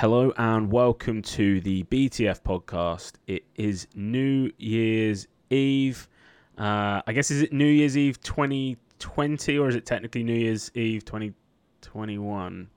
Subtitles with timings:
[0.00, 3.16] Hello and welcome to the BTF podcast.
[3.26, 6.08] It is New Year's Eve.
[6.56, 10.70] Uh, I guess is it New Year's Eve 2020 or is it technically New Year's
[10.74, 12.70] Eve 2021?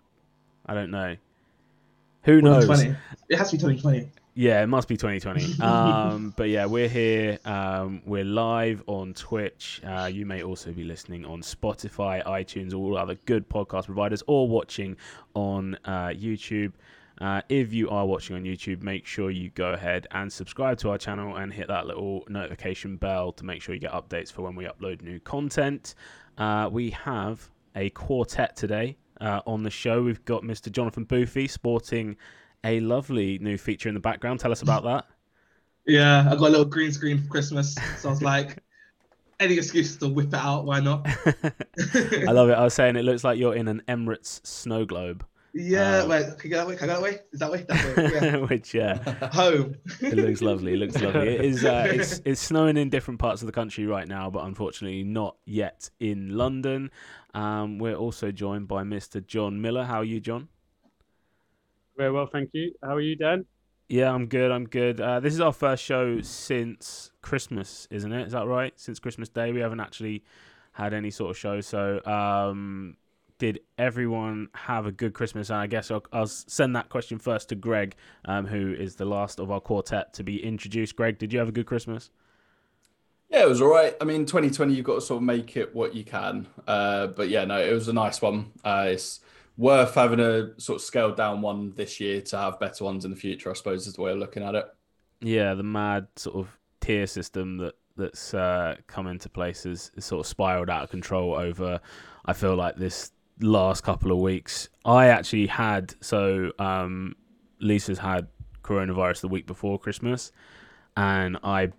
[0.66, 1.16] I don't know.
[2.24, 2.68] Who knows?
[2.82, 4.10] It has to be 2020.
[4.36, 5.62] Yeah, it must be 2020.
[5.66, 7.40] um, but yeah, we're here.
[7.46, 9.80] Um, we're live on Twitch.
[9.88, 14.50] Uh, you may also be listening on Spotify, iTunes, all other good podcast providers, or
[14.50, 14.98] watching
[15.36, 16.74] on uh, YouTube.
[17.24, 20.90] Uh, if you are watching on YouTube, make sure you go ahead and subscribe to
[20.90, 24.42] our channel and hit that little notification bell to make sure you get updates for
[24.42, 25.96] when we upload new content.
[26.38, 30.04] Uh, we have a quartet today uh, on the show.
[30.04, 30.70] We've got Mr.
[30.70, 32.18] Jonathan Boofy sporting
[32.66, 34.42] a lovely new feature in the background.
[34.42, 35.06] Tell us about that.
[35.88, 38.58] Yeah, I got a little green screen for Christmas, so I was like,
[39.40, 41.08] any excuse to whip it out, why not?
[41.26, 42.58] I love it.
[42.58, 45.26] I was saying it looks like you're in an Emirates snow globe.
[45.56, 46.76] Yeah, Um, wait, can I go that way?
[46.76, 47.20] Can I go that way?
[47.32, 47.66] Is that way?
[47.68, 48.12] That way.
[48.14, 48.36] Yeah.
[48.50, 49.76] Which yeah, Home.
[50.02, 50.74] it looks lovely.
[50.74, 51.28] It looks lovely.
[51.28, 51.64] It is.
[51.64, 55.38] Uh, it's it's snowing in different parts of the country right now, but unfortunately not
[55.46, 56.90] yet in London.
[57.36, 59.26] Um, we're also joined by Mr.
[59.26, 59.84] John Miller.
[59.84, 60.48] How are you, John?
[61.98, 62.74] Very well, thank you.
[62.84, 63.46] How are you, Dan?
[63.90, 64.50] Yeah, I'm good.
[64.50, 65.00] I'm good.
[65.00, 68.26] Uh, this is our first show since Christmas, isn't it?
[68.26, 68.74] Is that right?
[68.76, 70.24] Since Christmas Day, we haven't actually
[70.72, 71.62] had any sort of show.
[71.62, 72.98] So, um,
[73.38, 75.50] did everyone have a good Christmas?
[75.50, 79.06] And I guess I'll, I'll send that question first to Greg, um, who is the
[79.06, 80.96] last of our quartet to be introduced.
[80.96, 82.10] Greg, did you have a good Christmas?
[83.30, 83.96] Yeah, it was all right.
[84.00, 86.48] I mean, 2020, you've got to sort of make it what you can.
[86.68, 88.52] Uh, but yeah, no, it was a nice one.
[88.64, 89.22] Uh, it's
[89.58, 93.12] worth having a sort of scaled down one this year to have better ones in
[93.12, 94.66] the future, I suppose, is the way of looking at it.
[95.22, 100.06] Yeah, the mad sort of tier system that that's uh, come into place has, has
[100.06, 101.80] sort of spiraled out of control over.
[102.26, 104.70] I feel like this last couple of weeks.
[104.86, 107.16] I actually had so um,
[107.60, 108.28] Lisa's had
[108.64, 110.32] coronavirus the week before Christmas,
[110.96, 111.72] and I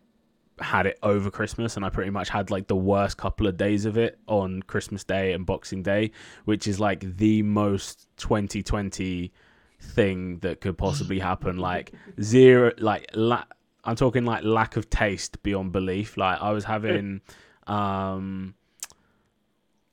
[0.60, 3.84] had it over Christmas, and I pretty much had like the worst couple of days
[3.86, 6.12] of it on Christmas Day and Boxing Day,
[6.44, 9.32] which is like the most 2020
[9.80, 11.58] thing that could possibly happen.
[11.58, 13.44] Like zero, like la-
[13.84, 16.16] I'm talking like lack of taste beyond belief.
[16.16, 17.20] Like I was having,
[17.66, 18.54] um,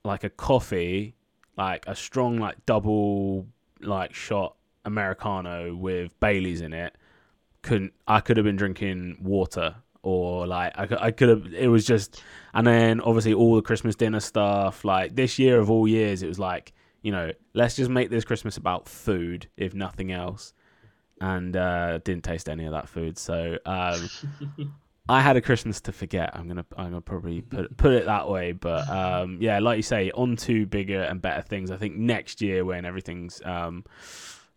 [0.03, 1.15] like a coffee,
[1.57, 3.47] like a strong like double
[3.81, 6.95] like shot americano with Bailey's in it.
[7.61, 11.85] Couldn't I could have been drinking water or like I I could have it was
[11.85, 12.23] just
[12.53, 16.27] and then obviously all the Christmas dinner stuff like this year of all years it
[16.27, 16.73] was like
[17.03, 20.53] you know let's just make this Christmas about food if nothing else
[21.19, 24.09] and uh didn't taste any of that food so um
[25.09, 26.31] I had a Christmas to forget.
[26.33, 28.51] I'm gonna I'm gonna probably put put it that way.
[28.53, 31.71] But um, yeah, like you say, on to bigger and better things.
[31.71, 33.83] I think next year when everything's um,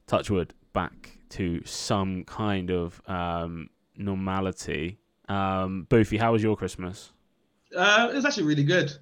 [0.06, 4.98] touch wood back to some kind of um, normality.
[5.28, 7.12] Um, Boofy, how was your Christmas?
[7.74, 8.92] Uh, it was actually really good.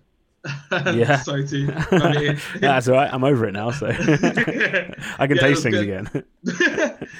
[0.72, 1.18] Yeah.
[1.22, 1.66] Sorry to.
[2.60, 3.12] That's all right.
[3.12, 3.92] I'm over it now, so I
[5.26, 5.82] can Yeah, taste things good.
[5.82, 6.24] again.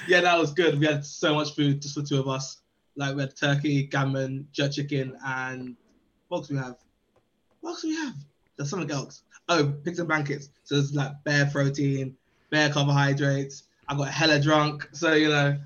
[0.07, 0.77] yeah, that was good.
[0.79, 2.57] We had so much food just for the two of us.
[2.95, 5.75] Like we had turkey, gammon, jerk chicken, and
[6.27, 6.75] what else we have?
[7.61, 8.13] What else we have?
[8.57, 9.23] There's something else.
[9.49, 10.49] Oh, pigs and blankets.
[10.63, 12.15] So it's like bare protein,
[12.49, 13.63] bare carbohydrates.
[13.87, 15.57] I got hella drunk, so you know,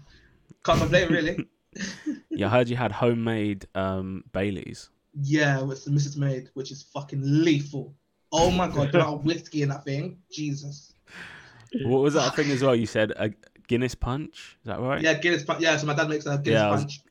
[0.63, 1.47] can't complain really.
[2.29, 4.89] yeah, I heard you had homemade um, Baileys.
[5.21, 6.17] yeah, with the Mrs.
[6.17, 7.93] made, which is fucking lethal.
[8.31, 10.17] Oh my god, the amount whiskey in that thing.
[10.31, 10.93] Jesus.
[11.83, 12.75] What was that thing as well?
[12.75, 13.31] You said a
[13.67, 14.57] Guinness punch.
[14.61, 15.01] Is that right?
[15.01, 15.61] Yeah, Guinness punch.
[15.61, 17.01] Yeah, so my dad makes a Guinness Yeah, punch.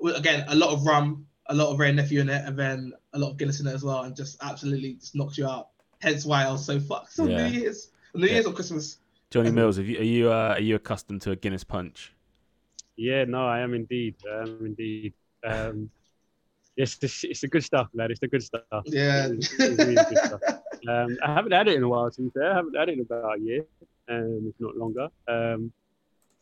[0.00, 2.92] With, Again, a lot of rum, a lot of Ray Nephew in it, and then
[3.12, 5.68] a lot of Guinness in it as well, and just absolutely just knocks you out.
[6.00, 7.48] Hence why I was so fucked on Yeah.
[7.48, 7.90] New Year's.
[8.14, 8.34] New Yeah.
[8.34, 8.98] Year's or Christmas.
[9.30, 12.12] Johnny Mills, have you, are you uh, are you accustomed to a Guinness punch?
[12.96, 14.14] Yeah, no, I am indeed.
[14.30, 15.12] I am indeed.
[15.44, 15.90] Um,
[16.76, 18.10] it's the, it's the good stuff, lad.
[18.10, 18.62] It's the good stuff.
[18.84, 19.28] Yeah.
[19.28, 20.40] It's, it's really good stuff.
[20.88, 22.52] Um, I haven't had it in a while, to be fair.
[22.52, 23.64] I haven't had it in about a year,
[24.08, 25.08] um, if not longer.
[25.26, 25.72] Um,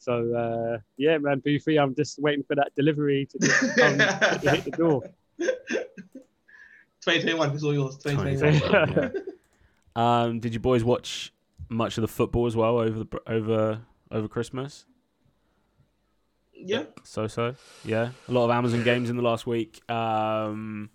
[0.04, 4.50] so uh, yeah, man, Boofy, I'm just waiting for that delivery to just come to
[4.50, 5.02] hit the door.
[5.38, 7.96] 2021 is all yours.
[7.96, 8.60] 2021.
[8.60, 9.20] 2021, yeah.
[9.96, 11.32] Um, did you boys watch
[11.68, 14.86] much of the football as well over the over over Christmas?
[16.52, 16.82] Yeah.
[17.04, 17.54] So so,
[17.84, 18.10] yeah.
[18.28, 19.88] A lot of Amazon games in the last week.
[19.88, 20.90] Um,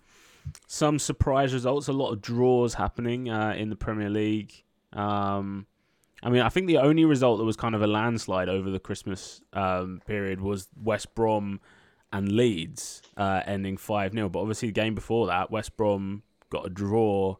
[0.66, 1.88] some surprise results.
[1.88, 4.52] A lot of draws happening uh, in the Premier League.
[4.92, 5.66] Um,
[6.22, 8.78] I mean, I think the only result that was kind of a landslide over the
[8.80, 11.60] Christmas um, period was West Brom
[12.12, 14.28] and Leeds uh, ending 5 0.
[14.28, 17.36] But obviously, the game before that, West Brom got a draw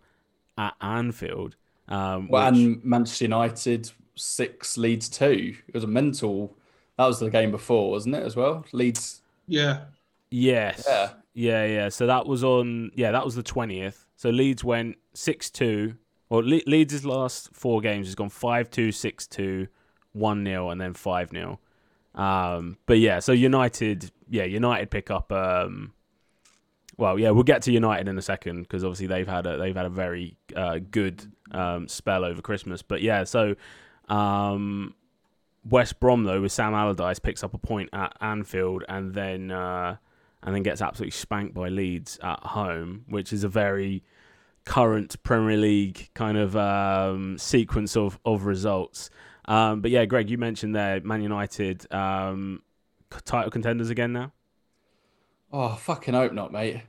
[0.56, 1.56] at Anfield.
[1.88, 5.55] Um, Well, which- and Manchester United six Leeds two.
[5.69, 6.56] It was a mental.
[6.97, 8.23] That was the game before, wasn't it?
[8.23, 9.23] As well, Leeds.
[9.49, 9.85] Yeah.
[10.31, 10.85] Yes.
[10.87, 11.11] Yeah.
[11.33, 11.88] Yeah, yeah.
[11.88, 12.91] So that was on.
[12.94, 14.06] Yeah, that was the twentieth.
[14.17, 15.94] So Leeds went six two.
[16.31, 19.69] Well, Le- Leeds' last four games has gone 5-2, 6-2,
[20.17, 21.59] 1-0, and then five 0
[22.15, 25.31] Um, but yeah, so United, yeah, United pick up.
[25.32, 25.93] Um,
[26.97, 29.75] well, yeah, we'll get to United in a second because obviously they've had a they've
[29.75, 32.83] had a very uh, good um, spell over Christmas.
[32.83, 33.56] But yeah, so
[34.09, 34.94] um,
[35.69, 39.97] West Brom though with Sam Allardyce picks up a point at Anfield and then uh,
[40.43, 44.05] and then gets absolutely spanked by Leeds at home, which is a very
[44.65, 49.11] current Premier League kind of um, sequence of of results.
[49.47, 52.62] Um, but yeah, Greg, you mentioned there Man United um,
[53.25, 54.33] title contenders again now.
[55.53, 56.83] Oh, fucking hope not, mate.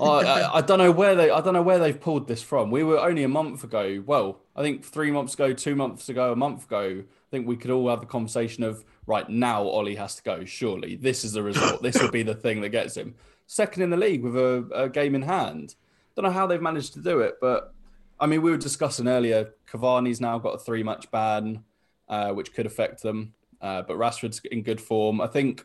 [0.00, 2.70] I, I, I don't know where they I don't know where they've pulled this from.
[2.70, 4.02] We were only a month ago.
[4.04, 7.04] Well, I think three months ago, two months ago, a month ago.
[7.04, 9.62] I think we could all have the conversation of right now.
[9.62, 10.44] Ole has to go.
[10.44, 11.82] Surely this is the result.
[11.82, 13.14] this will be the thing that gets him
[13.46, 15.74] second in the league with a, a game in hand.
[16.14, 17.74] Don't know how they've managed to do it, but
[18.20, 19.50] I mean, we were discussing earlier.
[19.70, 21.64] Cavani's now got a three-match ban,
[22.08, 23.34] uh, which could affect them.
[23.60, 25.20] Uh, but Rashford's in good form.
[25.20, 25.64] I think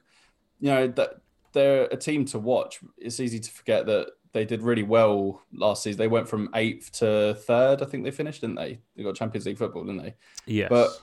[0.59, 1.15] you know that
[1.53, 2.79] they're a team to watch.
[2.97, 5.97] It's easy to forget that they did really well last season.
[5.97, 7.81] They went from eighth to third.
[7.81, 8.79] I think they finished, didn't they?
[8.95, 10.15] They got Champions League football, didn't they?
[10.45, 10.69] Yes.
[10.69, 11.01] But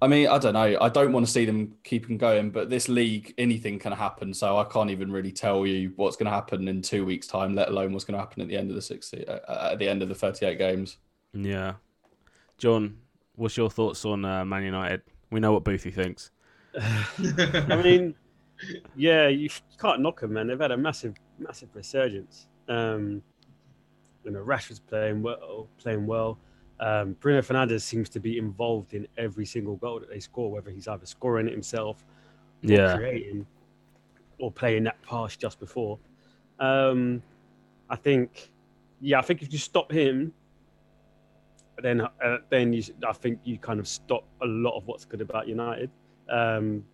[0.00, 0.78] I mean, I don't know.
[0.80, 4.32] I don't want to see them keeping going, but this league, anything can happen.
[4.32, 7.54] So I can't even really tell you what's going to happen in two weeks' time,
[7.54, 9.88] let alone what's going to happen at the end of the sixty, uh, at the
[9.88, 10.98] end of the thirty-eight games.
[11.32, 11.74] Yeah,
[12.58, 12.98] John,
[13.34, 15.02] what's your thoughts on uh, Man United?
[15.30, 16.30] We know what Boothie thinks.
[16.78, 18.14] I mean,
[18.96, 19.48] yeah, you
[19.80, 20.46] can't knock them, man.
[20.46, 22.46] They've had a massive, massive resurgence.
[22.68, 23.22] Um,
[24.24, 26.38] you know, Rashford's playing well, playing well.
[26.80, 30.70] Um, Bruno Fernandes seems to be involved in every single goal that they score, whether
[30.70, 32.04] he's either scoring it himself,
[32.62, 32.96] or Yeah.
[32.96, 33.46] creating,
[34.38, 35.98] or playing that pass just before.
[36.58, 37.22] Um,
[37.90, 38.50] I think,
[39.00, 40.32] yeah, I think if you stop him,
[41.82, 45.20] then uh, then you, I think you kind of stop a lot of what's good
[45.20, 45.90] about United,
[46.28, 46.84] um,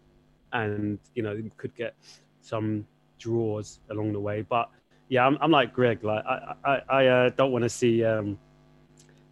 [0.52, 1.94] and you know you could get
[2.42, 2.86] some
[3.18, 4.42] draws along the way.
[4.42, 4.68] But
[5.08, 6.04] yeah, I'm, I'm like Greg.
[6.04, 8.38] Like I I, I uh, don't want to see um,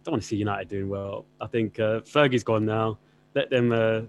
[0.03, 1.25] don't want to see United doing well.
[1.39, 2.97] I think uh, Fergie's gone now.
[3.35, 4.01] Let them uh,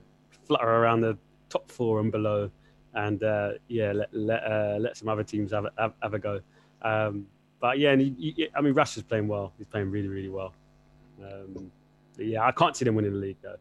[0.46, 1.16] flutter around the
[1.48, 2.50] top four and below,
[2.94, 6.18] and uh, yeah, let let uh, let some other teams have a, have, have a
[6.18, 6.40] go.
[6.82, 7.26] Um,
[7.60, 9.52] but yeah, and he, he, I mean, Rashford's playing well.
[9.56, 10.52] He's playing really really well.
[11.22, 11.70] Um,
[12.18, 13.56] yeah, I can't see them winning the league though.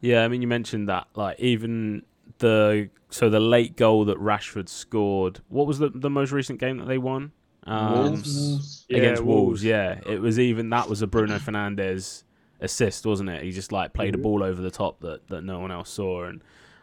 [0.00, 2.04] Yeah, I mean, you mentioned that, like, even
[2.38, 5.40] the so the late goal that Rashford scored.
[5.48, 7.32] What was the the most recent game that they won?
[7.64, 8.86] Um, Wolves.
[8.90, 9.64] against Yeah, Wolves.
[9.64, 12.24] Yeah, it was even that was a Bruno Fernandes
[12.60, 13.42] assist, wasn't it?
[13.42, 16.24] He just like played a ball over the top that that no one else saw,
[16.24, 16.42] and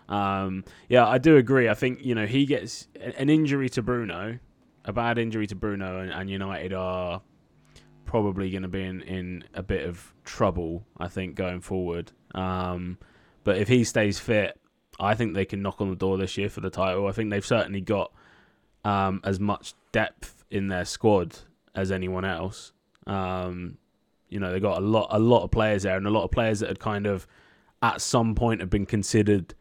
[0.09, 1.69] um, yeah, I do agree.
[1.69, 4.39] I think you know he gets an injury to Bruno,
[4.85, 7.21] a bad injury to Bruno, and, and United are
[8.05, 10.85] probably going to be in, in a bit of trouble.
[10.97, 12.11] I think going forward.
[12.35, 12.97] Um,
[13.43, 14.59] but if he stays fit,
[14.99, 17.07] I think they can knock on the door this year for the title.
[17.07, 18.11] I think they've certainly got
[18.83, 21.37] um, as much depth in their squad
[21.75, 22.73] as anyone else.
[23.05, 23.77] Um,
[24.29, 26.31] you know, they got a lot, a lot of players there, and a lot of
[26.31, 27.27] players that had kind of,
[27.81, 29.53] at some point, have been considered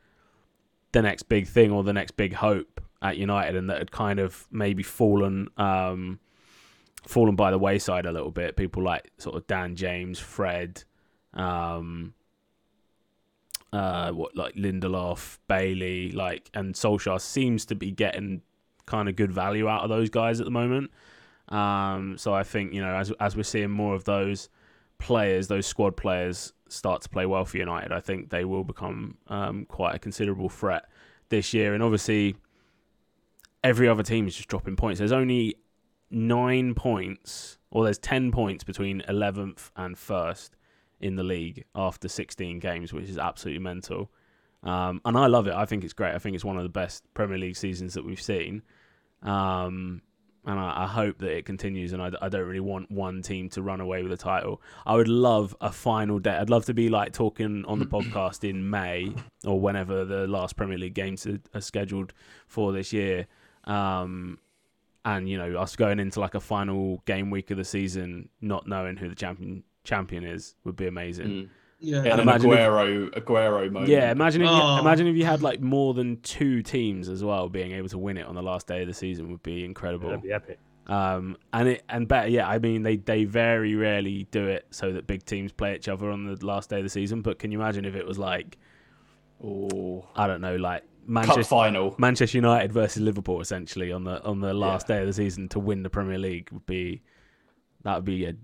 [0.92, 4.18] the next big thing or the next big hope at United, and that had kind
[4.18, 6.18] of maybe fallen, um,
[7.06, 8.56] fallen by the wayside a little bit.
[8.56, 10.82] People like sort of Dan James, Fred,
[11.34, 12.14] um,
[13.72, 18.42] uh, what like Lindelof, Bailly, like, and Solskjaer seems to be getting
[18.86, 20.90] kind of good value out of those guys at the moment.
[21.48, 24.48] Um, so I think you know as as we're seeing more of those
[24.98, 29.18] players, those squad players start to play well for United, I think they will become
[29.28, 30.86] um, quite a considerable threat
[31.28, 31.74] this year.
[31.74, 32.36] And obviously,
[33.62, 34.98] every other team is just dropping points.
[34.98, 35.56] There's only
[36.10, 40.56] nine points, or there's ten points between eleventh and first
[41.00, 44.10] in the league after 16 games, which is absolutely mental.
[44.62, 45.54] Um, and I love it.
[45.54, 46.14] I think it's great.
[46.14, 48.62] I think it's one of the best Premier League seasons that we've seen.
[49.22, 50.02] Um,
[50.44, 51.92] and I, I hope that it continues.
[51.92, 54.62] And I, I don't really want one team to run away with the title.
[54.84, 56.36] I would love a final day.
[56.36, 59.12] I'd love to be like talking on the podcast in May
[59.44, 62.12] or whenever the last Premier League games are, are scheduled
[62.46, 63.26] for this year.
[63.64, 64.38] Um,
[65.06, 68.66] and you know us going into like a final game week of the season, not
[68.66, 71.28] knowing who the champion champion is, would be amazing.
[71.28, 71.48] Mm.
[71.78, 71.96] Yeah.
[71.96, 73.88] Yeah, and an imagine if- Aguero, Aguero moment.
[73.90, 74.78] Yeah, imagine if you, Oh.
[74.80, 78.16] imagine if you had like more than two teams as well being able to win
[78.16, 80.08] it on the last day of the season would be incredible.
[80.08, 80.58] That'd be epic.
[80.86, 82.48] Um, and it and better, yeah.
[82.48, 86.10] I mean, they they very rarely do it so that big teams play each other
[86.10, 87.22] on the last day of the season.
[87.22, 88.56] But can you imagine if it was like,
[89.44, 91.94] Oh, I don't know, like cup Manchester final.
[91.98, 95.58] Manchester United versus Liverpool essentially on the on the last day of the season to
[95.60, 97.02] win the Premier League would be
[97.82, 98.34] that would be a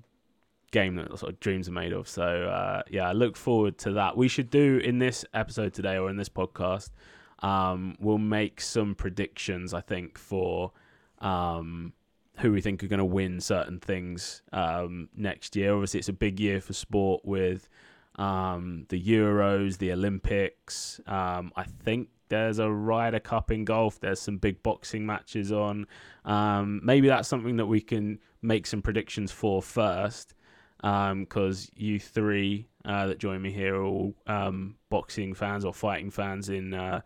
[0.72, 2.08] game that sort of dreams are made of.
[2.08, 4.16] So uh, yeah, I look forward to that.
[4.16, 6.90] We should do in this episode today or in this podcast.
[7.38, 9.72] Um, we'll make some predictions.
[9.72, 10.72] I think for
[11.20, 11.92] um,
[12.38, 15.72] who we think are going to win certain things um, next year.
[15.74, 17.68] Obviously, it's a big year for sport with
[18.16, 21.00] um, the Euros, the Olympics.
[21.06, 24.00] Um, I think there's a Ryder Cup in golf.
[24.00, 25.86] There's some big boxing matches on.
[26.24, 30.34] Um, maybe that's something that we can make some predictions for first,
[30.82, 36.10] because you three uh, that join me here are all um, boxing fans or fighting
[36.10, 37.00] fans in uh,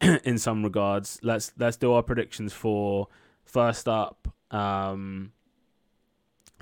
[0.24, 1.18] in some regards.
[1.22, 3.08] Let's let's do our predictions for
[3.44, 4.28] first up.
[4.50, 5.32] Um,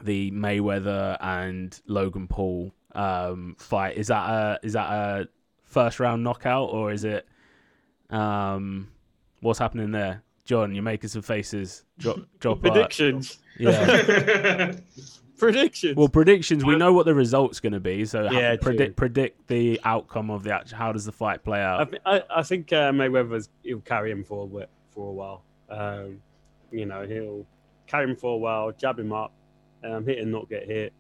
[0.03, 5.29] the Mayweather and Logan Paul um, fight is that a is that a
[5.65, 7.27] first round knockout or is it
[8.11, 8.89] um,
[9.41, 10.23] what's happening there?
[10.45, 11.85] John, you're making some faces.
[11.99, 12.61] Drop, drop.
[12.61, 13.39] Predictions.
[13.59, 14.73] yeah.
[15.41, 15.97] Predictions.
[15.97, 16.65] Well, predictions.
[16.65, 18.05] We know what the result's going to be.
[18.05, 20.79] So ha- Yeah, predict predict the outcome of the actual.
[20.79, 21.91] How does the fight play I, out?
[21.91, 25.45] thi- I, I think uh, Mayweather's he'll carry him for a for a while.
[25.69, 26.21] Um,
[26.71, 27.47] you know, he'll
[27.87, 29.33] carry him for a while, jab him up,
[29.85, 30.93] um, hit and not get hit,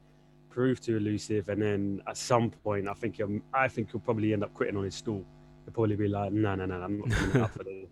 [0.48, 4.32] prove too elusive, and then at some point, I think he'll, I think he'll probably
[4.32, 5.24] end up quitting on his stool.
[5.64, 7.86] He'll probably be like, no, no, no, I'm not coming out for the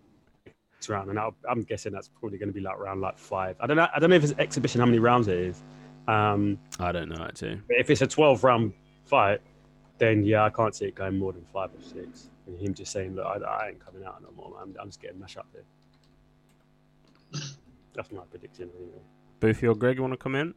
[0.46, 1.10] next round.
[1.10, 3.56] And I'll, I'm guessing that's probably going to be like round like five.
[3.60, 3.86] I don't know.
[3.94, 5.62] I don't know if it's exhibition how many rounds it is.
[6.08, 7.60] Um, I don't know actually.
[7.68, 8.72] but if it's a 12 round
[9.04, 9.40] fight,
[9.98, 12.30] then yeah, I can't see it going more than five or six.
[12.46, 14.74] And him just saying, look, I, I ain't coming out no more, man.
[14.74, 15.64] I'm, I'm just getting mashed up here.
[17.94, 19.02] That's my prediction, anyway.
[19.40, 20.54] Boothie or Greg, you want to come in?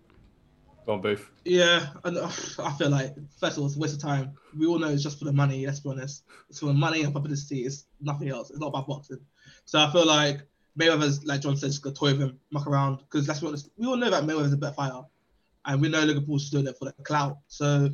[0.85, 1.29] Go on, Booth.
[1.45, 2.29] Yeah, and uh,
[2.59, 4.33] I feel like first of all, it's a waste of time.
[4.57, 5.65] We all know it's just for the money.
[5.65, 6.23] Let's be honest.
[6.49, 7.65] It's for the money and publicity.
[7.65, 8.49] It's nothing else.
[8.49, 9.19] It's not about boxing.
[9.65, 10.41] So I feel like
[10.79, 12.97] Mayweather's, like John said, just gonna toy with him, muck around.
[12.97, 15.01] Because let's be honest, we all know that Mayweather's a better fighter,
[15.65, 17.37] and we know Liverpool's Paul's just doing it for the clout.
[17.47, 17.89] So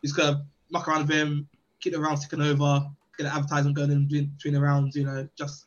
[0.00, 1.48] he's gonna muck around with him,
[1.80, 2.86] keep the rounds ticking over,
[3.16, 4.96] get the advertising going in between, between the rounds.
[4.96, 5.66] You know, just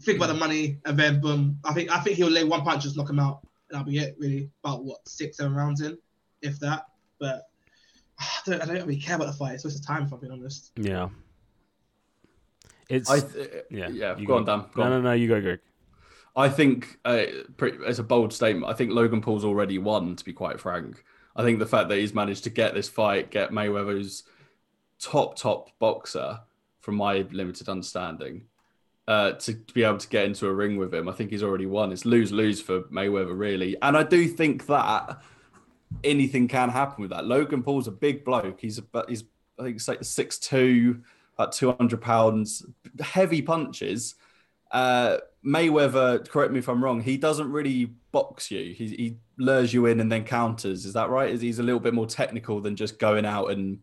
[0.00, 1.58] think about the money, and then boom.
[1.64, 3.98] I think I think he'll lay one punch, just knock him out, and that'll be
[3.98, 4.16] it.
[4.18, 5.98] Really, about what six, seven rounds in,
[6.40, 6.86] if that.
[7.18, 7.48] But
[8.20, 9.54] I don't, I don't really care about the fight.
[9.54, 10.72] It's waste of time, if I'm being honest.
[10.76, 11.08] Yeah.
[12.88, 13.88] It's I th- yeah.
[13.88, 14.16] yeah.
[14.18, 14.64] you Go on, Dan.
[14.74, 14.90] Go no, on.
[14.90, 15.12] no, no.
[15.12, 15.60] You go, Greg.
[16.34, 17.24] I think uh,
[17.60, 18.72] it's a bold statement.
[18.72, 21.04] I think Logan Paul's already won, to be quite frank.
[21.36, 24.24] I think the fact that he's managed to get this fight, get Mayweather's
[24.98, 26.40] top, top boxer,
[26.80, 28.46] from my limited understanding,
[29.06, 31.42] uh, to, to be able to get into a ring with him, I think he's
[31.42, 31.92] already won.
[31.92, 33.76] It's lose lose for Mayweather, really.
[33.82, 35.22] And I do think that
[36.02, 37.26] anything can happen with that.
[37.26, 38.60] Logan Paul's a big bloke.
[38.60, 39.24] He's a, he's
[39.58, 41.02] I think it's six two,
[41.34, 42.64] about two hundred pounds,
[43.00, 44.14] heavy punches.
[44.70, 48.72] Uh, Mayweather, correct me if I'm wrong, he doesn't really box you.
[48.74, 50.84] He, he lures you in and then counters.
[50.84, 51.30] Is that right?
[51.30, 53.78] Is he's a little bit more technical than just going out and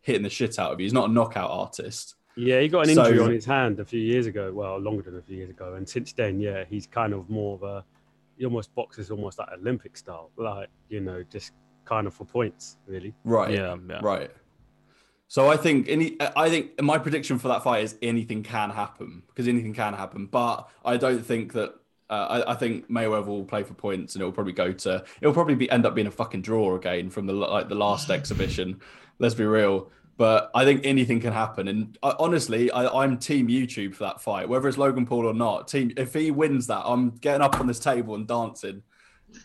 [0.00, 0.84] hitting the shit out of you?
[0.84, 2.14] He's not a knockout artist.
[2.36, 4.50] Yeah, he got an So- injury on his hand a few years ago.
[4.52, 5.74] Well, longer than a few years ago.
[5.74, 7.84] And since then, yeah, he's kind of more of a,
[8.38, 10.30] he almost boxes almost like Olympic style.
[10.36, 11.52] Like, you know, just
[11.84, 13.14] kind of for points, really.
[13.24, 13.52] Right.
[13.54, 14.00] Yeah, yeah.
[14.02, 14.30] Right.
[15.28, 19.22] So I think any, I think my prediction for that fight is anything can happen
[19.28, 20.26] because anything can happen.
[20.26, 21.74] But I don't think that.
[22.10, 25.02] Uh, I, I think Mayweather will play for points and it will probably go to.
[25.22, 28.10] It'll probably be end up being a fucking draw again from the like the last
[28.18, 28.80] exhibition.
[29.18, 29.90] Let's be real.
[30.18, 31.66] But I think anything can happen.
[31.66, 35.34] And I, honestly, I, I'm team YouTube for that fight, whether it's Logan Paul or
[35.34, 35.66] not.
[35.66, 38.82] Team, if he wins that, I'm getting up on this table and dancing.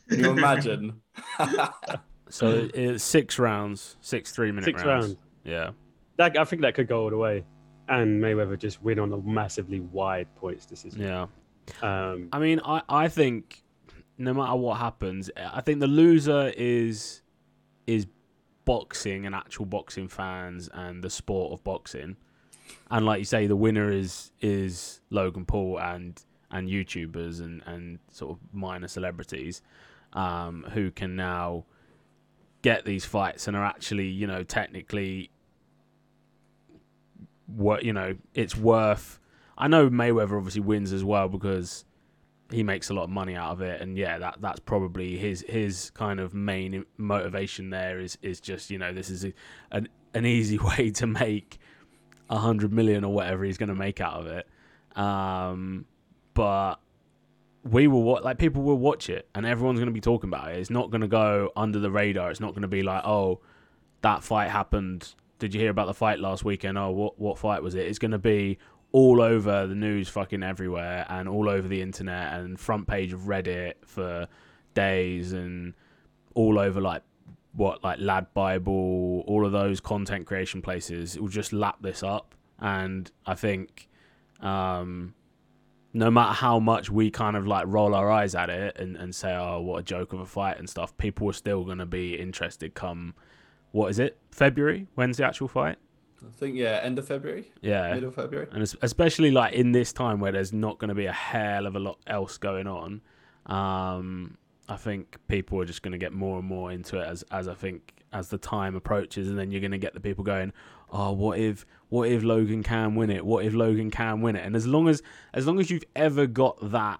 [0.09, 1.01] Can you imagine?
[2.29, 5.07] So it's six rounds, six three minute Six rounds.
[5.07, 5.17] rounds.
[5.43, 5.71] Yeah.
[6.17, 7.43] That, I think that could go all the way.
[7.87, 11.01] And Mayweather just win on a massively wide points decision.
[11.01, 11.27] Yeah.
[11.81, 13.63] Um, I mean, I, I think
[14.17, 17.21] no matter what happens, I think the loser is
[17.87, 18.05] is
[18.65, 22.17] boxing and actual boxing fans and the sport of boxing.
[22.91, 27.99] And like you say, the winner is is Logan Paul and and YouTubers and, and
[28.11, 29.61] sort of minor celebrities
[30.13, 31.65] um, who can now
[32.61, 35.31] get these fights and are actually, you know, technically
[37.47, 39.19] what you know, it's worth
[39.59, 41.83] I know Mayweather obviously wins as well because
[42.49, 45.45] he makes a lot of money out of it, and yeah, that that's probably his
[45.47, 49.33] his kind of main motivation there is is just you know this is a,
[49.71, 51.59] an an easy way to make
[52.29, 54.47] a hundred million or whatever he's going to make out of it.
[54.97, 55.85] Um,
[56.33, 56.75] but
[57.63, 60.51] we will watch like people will watch it and everyone's going to be talking about
[60.51, 60.57] it.
[60.57, 62.31] It's not going to go under the radar.
[62.31, 63.41] It's not going to be like, oh,
[64.01, 65.13] that fight happened.
[65.39, 66.77] Did you hear about the fight last weekend?
[66.77, 67.85] Oh, what what fight was it?
[67.85, 68.57] It's going to be
[68.91, 73.21] all over the news, fucking everywhere, and all over the internet and front page of
[73.21, 74.27] Reddit for
[74.73, 75.73] days, and
[76.33, 77.03] all over like
[77.53, 81.15] what like Lad Bible, all of those content creation places.
[81.15, 83.87] It will just lap this up, and I think.
[84.41, 85.13] Um,
[85.93, 89.13] no matter how much we kind of like roll our eyes at it and, and
[89.15, 91.85] say, oh, what a joke of a fight and stuff, people are still going to
[91.85, 93.15] be interested come,
[93.71, 94.87] what is it, February?
[94.95, 95.77] When's the actual fight?
[96.21, 97.51] I think, yeah, end of February.
[97.61, 97.93] Yeah.
[97.93, 98.47] Middle of February.
[98.51, 101.75] And especially like in this time where there's not going to be a hell of
[101.75, 103.01] a lot else going on,
[103.45, 107.23] um, I think people are just going to get more and more into it as,
[107.31, 110.23] as I think as the time approaches, and then you're going to get the people
[110.23, 110.51] going,
[110.91, 113.25] oh, what if what if Logan can win it?
[113.25, 114.45] What if Logan can win it?
[114.45, 115.01] And as long as
[115.33, 116.99] as long as you've ever got that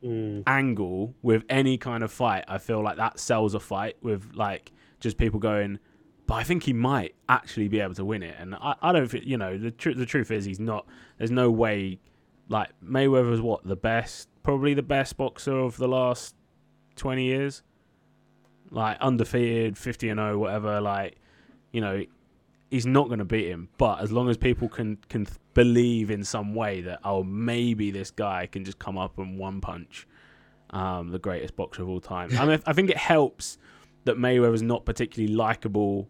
[0.00, 0.44] Mm.
[0.46, 4.70] angle with any kind of fight, I feel like that sells a fight with like
[5.00, 5.80] just people going,
[6.28, 8.36] but I think he might actually be able to win it.
[8.38, 10.86] And I, I don't, you know, the tr- the truth is he's not.
[11.18, 11.98] There's no way.
[12.48, 16.36] Like Mayweather's what the best, probably the best boxer of the last
[16.94, 17.64] twenty years.
[18.70, 20.80] Like undefeated, fifty and zero, whatever.
[20.80, 21.16] Like,
[21.72, 22.04] you know,
[22.70, 23.68] he's not going to beat him.
[23.78, 28.10] But as long as people can can believe in some way that oh maybe this
[28.10, 30.06] guy can just come up and one punch
[30.70, 32.30] um, the greatest boxer of all time.
[32.38, 33.58] I mean, I think it helps
[34.04, 36.08] that Mayweather's not particularly likable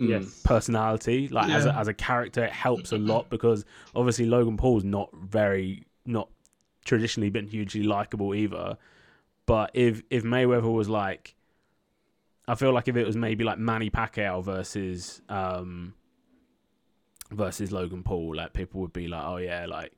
[0.00, 0.08] Mm.
[0.08, 0.40] Yes.
[0.42, 1.28] personality.
[1.28, 5.10] Like as a, as a character, it helps a lot because obviously Logan Paul's not
[5.14, 6.30] very not
[6.86, 8.78] traditionally been hugely likable either.
[9.44, 11.34] But if if Mayweather was like,
[12.50, 15.94] I feel like if it was maybe like Manny Pacquiao versus um
[17.30, 19.92] versus Logan Paul, like people would be like, oh yeah, like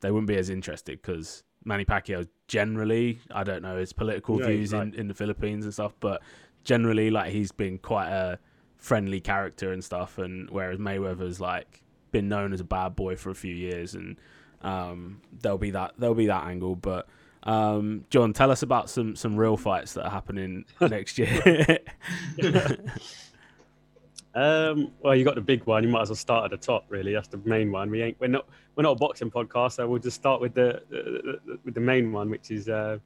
[0.00, 4.46] they wouldn't be as interested because Manny Pacquiao generally, I don't know his political Yeah,
[4.46, 6.22] views he's in, in the Philippines and stuff, but
[6.64, 8.38] generally like he's been quite a
[8.76, 11.82] friendly character and stuff and whereas Mayweather's like
[12.12, 14.18] been known as a bad boy for a few years and
[14.62, 17.08] um there'll be that there'll be that angle but
[17.44, 21.78] um John tell us about some some real fights that are happening next year
[24.34, 25.82] Um, well, you got the big one.
[25.82, 26.84] You might as well start at the top.
[26.88, 27.90] Really, that's the main one.
[27.90, 28.20] We ain't.
[28.20, 28.46] We're not.
[28.76, 31.80] We're not a boxing podcast, so we'll just start with the, the, the with the
[31.80, 32.98] main one, which is, uh,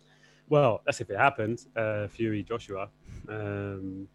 [0.49, 1.69] well, that's if it happens.
[1.75, 2.89] Uh, Fury Joshua.
[3.29, 4.07] Um,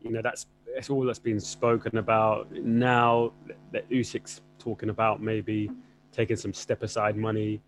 [0.00, 3.32] you know, that's that's all that's been spoken about now.
[3.72, 5.70] That Usyk's talking about maybe
[6.12, 7.60] taking some step aside money,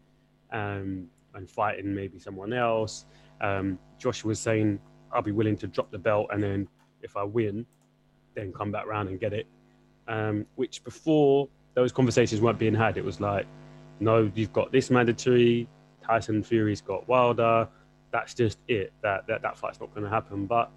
[0.52, 3.06] um, and fighting maybe someone else.
[3.40, 4.80] Um, Joshua's saying,
[5.12, 6.68] "I'll be willing to drop the belt, and then
[7.02, 7.66] if I win."
[8.36, 9.46] then come back round and get it.
[10.06, 13.46] Um, which before those conversations weren't being had, it was like,
[13.98, 15.68] no, you've got this mandatory.
[16.04, 17.66] Tyson Fury's got Wilder.
[18.12, 18.92] That's just it.
[19.02, 20.46] That that, that fight's not going to happen.
[20.46, 20.70] But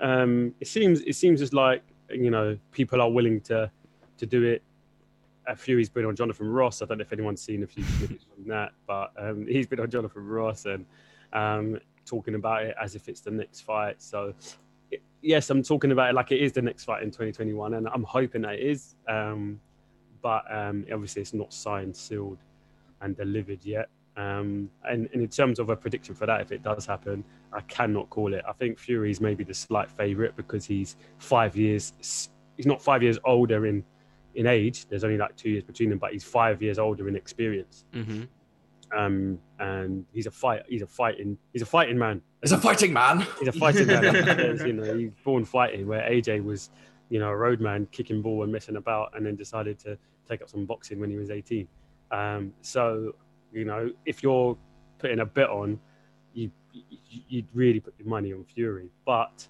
[0.00, 3.70] um, it seems it seems as like you know people are willing to
[4.16, 4.62] to do it.
[5.46, 6.80] Uh, Fury's been on Jonathan Ross.
[6.80, 7.84] I don't know if anyone's seen a few
[8.40, 10.86] from that, but um, he's been on Jonathan Ross and
[11.32, 14.00] um, talking about it as if it's the next fight.
[14.02, 14.34] So
[15.22, 18.04] yes, I'm talking about it like it is the next fight in 2021, and I'm
[18.04, 18.94] hoping that it is.
[19.08, 19.60] Um,
[20.22, 22.38] but um, obviously, it's not signed, sealed,
[23.00, 23.88] and delivered yet.
[24.16, 27.60] Um, and, and in terms of a prediction for that, if it does happen, I
[27.62, 28.42] cannot call it.
[28.46, 31.92] I think Fury's maybe the slight favourite because he's five years.
[32.56, 33.82] He's not five years older in
[34.34, 34.86] in age.
[34.86, 37.84] There's only like two years between them, but he's five years older in experience.
[37.94, 38.22] mm-hmm.
[38.96, 40.62] Um, and he's a fight.
[40.68, 41.38] He's a fighting.
[41.52, 42.22] He's a fighting man.
[42.42, 43.24] He's a fighting man.
[43.38, 44.02] He's a fighting man.
[44.36, 45.86] There's, you know, he's born fighting.
[45.86, 46.70] Where AJ was,
[47.08, 49.96] you know, a roadman kicking ball and messing about, and then decided to
[50.28, 51.68] take up some boxing when he was 18.
[52.10, 53.14] Um, so,
[53.52, 54.56] you know, if you're
[54.98, 55.78] putting a bet on,
[56.34, 58.88] you you- you'd really put your money on Fury.
[59.06, 59.46] But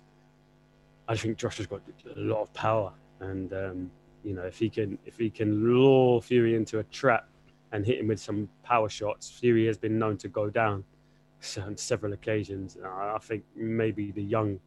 [1.09, 1.81] I think Josh has got
[2.15, 3.91] a lot of power, and um,
[4.25, 7.29] you know, if he can if he can lure Fury into a trap
[7.73, 10.85] and hit him with some power shots, Fury has been known to go down
[11.59, 12.77] on several occasions.
[12.85, 14.59] I think maybe the young,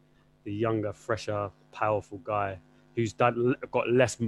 [0.44, 2.58] the younger, fresher, powerful guy
[2.96, 4.18] who's done got less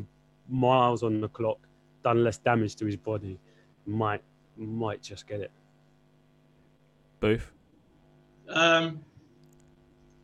[0.48, 1.58] miles on the clock,
[2.02, 3.38] done less damage to his body,
[3.86, 4.22] might
[4.56, 5.50] might just get it.
[7.20, 7.50] Booth
[8.48, 9.00] Um,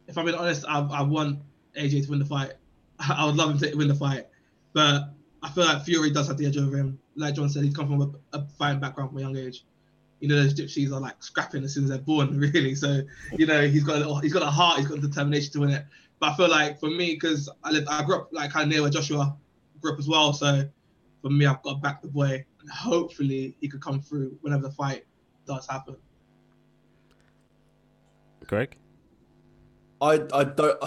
[0.07, 1.39] if I'm being honest, I, I want
[1.77, 2.53] AJ to win the fight.
[2.99, 4.27] I would love him to win the fight,
[4.73, 5.11] but
[5.43, 6.99] I feel like Fury does have the edge over him.
[7.17, 9.65] Like John said, he's come from a, a fighting background from a young age.
[10.21, 12.75] You know, those gypsies are like scrapping as soon as they're born, really.
[12.75, 13.03] So,
[13.37, 15.71] you know, he's got a little, he's got a heart, he's got determination to win
[15.71, 15.85] it.
[16.21, 18.69] But I feel like for me, because I live, I grew up like kind of
[18.69, 19.37] near where Joshua
[19.81, 20.33] grew up as well.
[20.33, 20.69] So
[21.21, 24.63] for me, I've got to back the boy, and hopefully he could come through whenever
[24.63, 25.05] the fight
[25.47, 25.97] does happen.
[28.47, 28.77] Greg?
[30.01, 30.79] I I don't.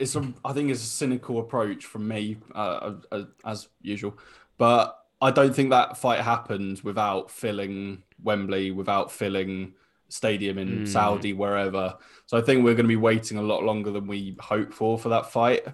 [0.00, 0.32] It's a.
[0.44, 4.18] I think it's a cynical approach from me, uh, uh, as usual.
[4.58, 9.74] But I don't think that fight happened without filling Wembley, without filling
[10.08, 10.88] stadium in Mm.
[10.88, 11.96] Saudi, wherever.
[12.26, 14.98] So I think we're going to be waiting a lot longer than we hope for
[14.98, 15.64] for that fight.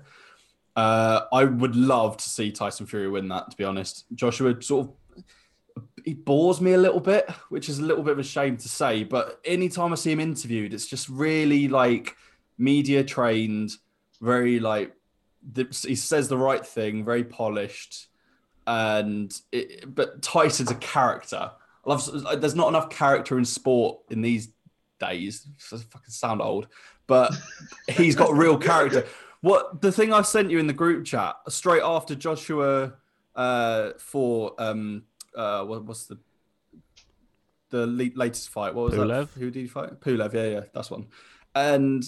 [0.75, 3.51] Uh, I would love to see Tyson Fury win that.
[3.51, 5.25] To be honest, Joshua sort of
[6.05, 8.69] he bores me a little bit, which is a little bit of a shame to
[8.69, 9.05] say.
[9.05, 12.15] But anytime I see him interviewed, it's just really like
[12.59, 13.73] media trained,
[14.21, 14.93] very like
[15.55, 18.09] he says the right thing, very polished,
[18.67, 21.53] and it, but Tyson's a character.
[21.87, 22.41] I love.
[22.41, 24.49] There's not enough character in sport in these
[24.99, 25.47] days.
[25.73, 26.69] I fucking sound old,
[27.07, 27.33] but
[27.89, 29.07] he's got real character.
[29.41, 32.95] What the thing I sent you in the group chat straight after Joshua
[33.35, 36.19] uh, for um uh what, what's the
[37.71, 38.75] the le- latest fight?
[38.75, 39.33] What was Pulev?
[39.33, 39.41] that?
[39.41, 40.01] Who did he fight?
[40.01, 40.33] Pulev.
[40.33, 41.07] Yeah, yeah, that's one.
[41.55, 42.05] And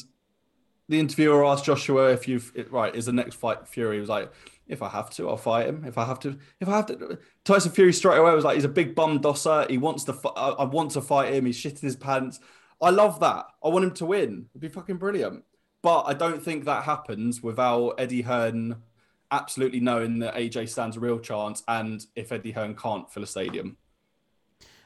[0.88, 3.96] the interviewer asked Joshua if you've right is the next fight Fury.
[3.96, 4.32] He was like,
[4.66, 5.84] if I have to, I'll fight him.
[5.86, 7.18] If I have to, if I have to.
[7.44, 9.66] Tyson Fury straight away was like, he's a big bum dosser.
[9.68, 10.18] He wants to.
[10.36, 11.46] I, I want to fight him.
[11.46, 12.40] He's shitting his pants.
[12.80, 13.46] I love that.
[13.62, 14.46] I want him to win.
[14.52, 15.44] It'd be fucking brilliant.
[15.82, 18.82] But I don't think that happens without Eddie Hearn
[19.30, 23.26] absolutely knowing that AJ stands a real chance, and if Eddie Hearn can't fill a
[23.26, 23.76] stadium.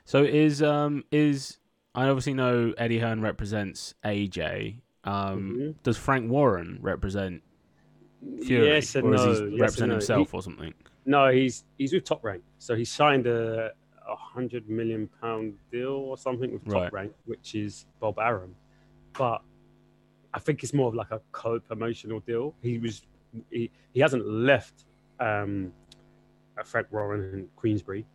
[0.04, 1.58] So is um is
[1.94, 4.80] I obviously know Eddie Hearn represents AJ.
[5.04, 5.82] Um, Mhm.
[5.82, 7.42] does Frank Warren represent
[8.44, 9.46] Fury, Yes and or does no.
[9.46, 9.94] he yes represent no.
[9.94, 10.72] himself or something?
[11.06, 13.72] No, he's he's with Top Rank, so he signed a,
[14.06, 16.92] a hundred million pound deal or something with Top Right.
[16.92, 18.54] Rank, which is Bob Arum.
[19.18, 19.42] But
[20.32, 22.54] I think it's more of like a co-promotional deal.
[22.62, 23.02] He was
[23.50, 24.84] he, he hasn't left
[25.18, 25.72] um,
[26.56, 28.06] uh, Frank Warren and Queensberry,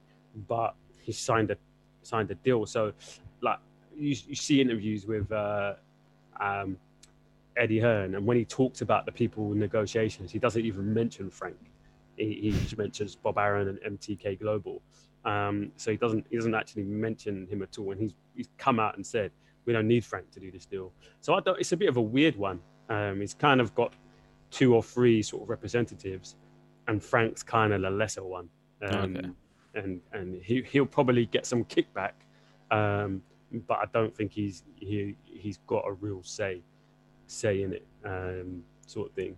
[0.48, 1.58] but he signed a
[2.04, 2.66] signed a deal.
[2.66, 2.94] So
[3.42, 3.60] like
[3.94, 5.74] you, you see interviews with uh,
[6.40, 6.78] um,
[7.56, 11.30] Eddie Hearn, and when he talks about the people in negotiations, he doesn't even mention
[11.30, 11.58] Frank.
[12.16, 14.82] He, he just mentions Bob Arum and MTK Global.
[15.26, 17.92] Um, so he doesn't he doesn't actually mention him at all.
[17.92, 19.32] And he's he's come out and said
[19.66, 20.94] we don't need Frank to do this deal.
[21.20, 22.60] So I don't, it's a bit of a weird one.
[22.90, 23.94] Um, he's kind of got
[24.50, 26.36] two or three sort of representatives,
[26.88, 28.50] and Frank's kind of the lesser one.
[28.82, 29.30] Um, Okay.
[29.76, 32.14] And and he he'll probably get some kickback,
[32.72, 33.22] um,
[33.68, 36.62] but I don't think he's he he's got a real say
[37.28, 39.36] say in it, um, sort of thing.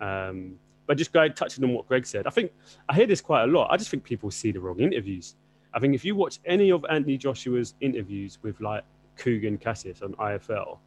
[0.00, 2.52] Um, but just going touching on what Greg said, I think
[2.88, 3.68] I hear this quite a lot.
[3.70, 5.36] I just think people see the wrong interviews.
[5.72, 8.84] I think if you watch any of Anthony Joshua's interviews with like
[9.16, 10.78] Kugan Cassius on IFL,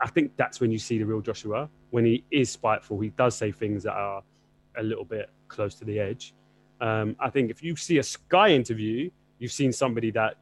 [0.00, 1.68] I think that's when you see the real Joshua.
[1.90, 4.22] When he is spiteful, he does say things that are
[4.76, 6.34] a little bit close to the edge.
[6.80, 10.36] Um, I think if you see a Sky interview, you've seen somebody that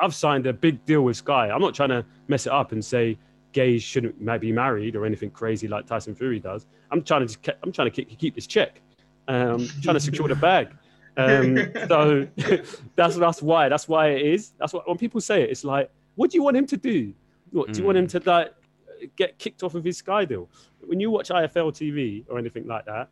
[0.00, 1.50] I've signed a big deal with Sky.
[1.50, 3.18] I'm not trying to mess it up and say
[3.52, 6.66] gays shouldn't be married or anything crazy like Tyson Fury does.
[6.90, 8.80] I'm trying to just ke- I'm trying to keep, keep this check.
[9.28, 10.68] Um, trying to secure the bag.
[11.16, 11.56] Um,
[11.88, 12.26] so
[12.96, 14.52] that's that's why that's why it is.
[14.58, 17.12] That's what when people say it, it's like, what do you want him to do?
[17.50, 18.54] What do you want him to like
[19.16, 20.48] get kicked off of his Sky deal?
[20.80, 23.08] When you watch IFL TV or anything like that,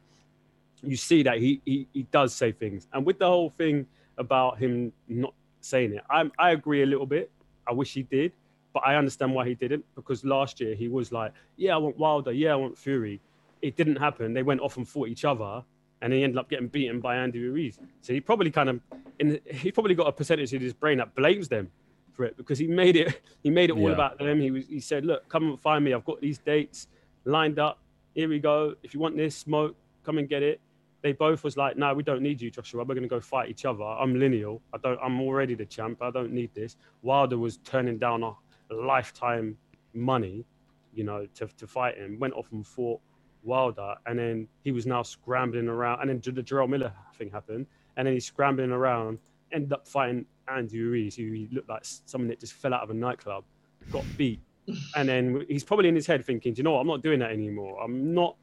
[0.82, 2.86] you see that he he, he does say things.
[2.92, 7.06] And with the whole thing about him not saying it, I I agree a little
[7.06, 7.30] bit.
[7.66, 8.32] I wish he did,
[8.72, 11.98] but I understand why he didn't because last year he was like, yeah, I want
[11.98, 13.20] Wilder, yeah, I want Fury.
[13.60, 14.32] It didn't happen.
[14.34, 15.64] They went off and fought each other,
[16.00, 17.78] and he ended up getting beaten by Andy Ruiz.
[18.02, 18.80] So he probably kind of,
[19.18, 21.70] in, he probably got a percentage in his brain that blames them
[22.12, 23.20] for it because he made it.
[23.42, 23.94] He made it all Yeah.
[23.94, 24.40] about them.
[24.40, 24.66] He was.
[24.68, 25.92] He said, look, come and find me.
[25.92, 26.86] I've got these dates
[27.24, 27.78] lined up.
[28.14, 28.74] Here we go.
[28.82, 30.60] If you want this smoke, come and get it.
[31.02, 32.80] They both was like, no, we don't need you, Joshua.
[32.80, 33.84] We're going to go fight each other.
[33.84, 34.60] I'm lineal.
[34.74, 34.98] I don't.
[35.02, 36.02] I'm already the champ.
[36.02, 36.76] I don't need this.
[37.02, 38.34] Wilder was turning down a
[38.74, 39.56] lifetime
[39.94, 40.44] money,
[40.92, 42.18] you know, to, to fight him.
[42.18, 43.00] Went off and fought
[43.44, 46.00] Wilder, and then he was now scrambling around.
[46.00, 49.18] And then the Jarrell Miller thing happened, and then he's scrambling around.
[49.52, 52.90] Ended up fighting Andy Ruiz, who he looked like someone that just fell out of
[52.90, 53.44] a nightclub,
[53.90, 54.40] got beat,
[54.96, 56.80] and then he's probably in his head thinking, "Do you know what?
[56.80, 57.82] I'm not doing that anymore.
[57.82, 58.36] I'm not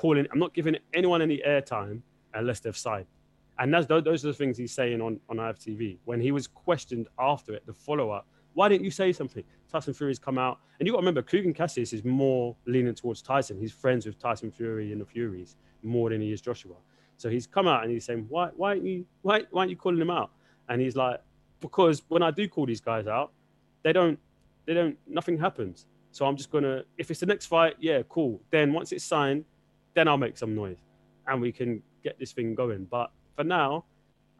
[0.00, 0.26] calling.
[0.32, 2.00] I'm not giving anyone any airtime
[2.34, 3.06] unless they've signed."
[3.58, 5.98] And that's those, are the things he's saying on on IFTV.
[6.04, 9.44] When he was questioned after it, the follow up, why didn't you say something?
[9.70, 13.22] Tyson Fury's come out, and you got to remember, Kugan Cassius is more leaning towards
[13.22, 13.58] Tyson.
[13.58, 16.74] He's friends with Tyson Fury and the Furies more than he is Joshua.
[17.16, 19.76] So he's come out and he's saying, why why aren't you why why aren't you
[19.76, 20.30] calling him out?
[20.68, 21.20] And he's like,
[21.60, 23.32] because when I do call these guys out,
[23.82, 24.18] they don't
[24.66, 25.86] they don't nothing happens.
[26.12, 28.40] So I'm just gonna if it's the next fight, yeah, cool.
[28.50, 29.44] Then once it's signed,
[29.94, 30.78] then I'll make some noise,
[31.26, 32.84] and we can get this thing going.
[32.90, 33.84] But for now,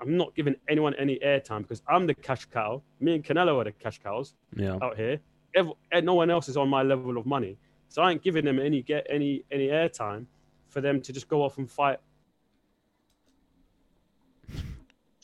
[0.00, 2.82] I'm not giving anyone any airtime because I'm the cash cow.
[3.00, 4.78] Me and Canelo are the cash cows Yeah.
[4.82, 5.20] out here.
[5.56, 7.58] ev- and no one else is on my level of money,
[7.88, 10.26] so I ain't giving them any get any any airtime
[10.68, 11.98] for them to just go off and fight.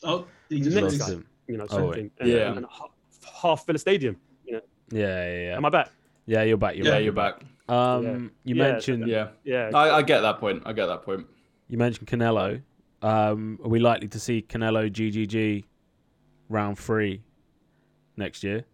[0.03, 0.99] Oh, he The just next lost.
[1.09, 1.13] guy.
[1.15, 1.25] Him.
[1.47, 2.11] You know, Oh, something.
[2.19, 2.55] and, yeah.
[2.57, 2.89] and ha-
[3.41, 4.17] half fill a stadium.
[4.45, 4.59] Yeah,
[4.91, 5.55] yeah, yeah.
[5.57, 5.91] Am I back?
[6.25, 6.75] Yeah, you're back.
[6.75, 7.03] You're Yeah, back.
[7.03, 7.41] you're back.
[7.69, 8.11] Um, Yeah.
[8.45, 9.71] you Yeah, mentioned Yeah, Yeah.
[9.73, 10.63] I, I get that point.
[10.65, 11.27] I get that point.
[11.67, 12.61] you mentioned Canelo.
[13.01, 15.65] Um, are we likely to see Canelo GGG
[16.49, 17.23] round three
[18.15, 18.65] next year?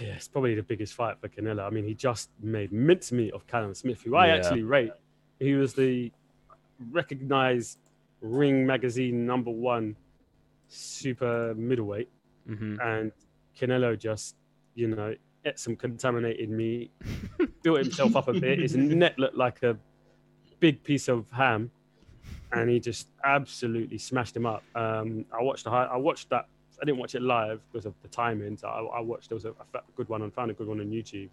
[0.00, 1.66] Yeah, it's probably the biggest fight for Canelo.
[1.66, 4.34] I mean, he just made mincemeat of Callum Smith, who I Yeah.
[4.36, 4.92] actually rate.
[5.40, 6.10] He was the
[6.92, 7.78] recognized
[8.20, 9.96] Ring Magazine number one
[10.68, 12.08] super middleweight,
[12.46, 13.12] hmm and
[13.58, 14.36] Canelo just,
[14.74, 15.14] you know,
[15.48, 16.90] ate some contaminated meat,
[17.62, 18.58] built himself up a bit.
[18.60, 19.76] His neck looked like a
[20.60, 21.70] big piece of ham,
[22.52, 24.62] and he just absolutely smashed him up.
[24.74, 26.46] Um, I watched the I watched that.
[26.80, 28.56] I didn't watch it live because of the timing.
[28.56, 29.28] So I, I watched.
[29.30, 31.28] There was a, a good one and found a good one on YouTube,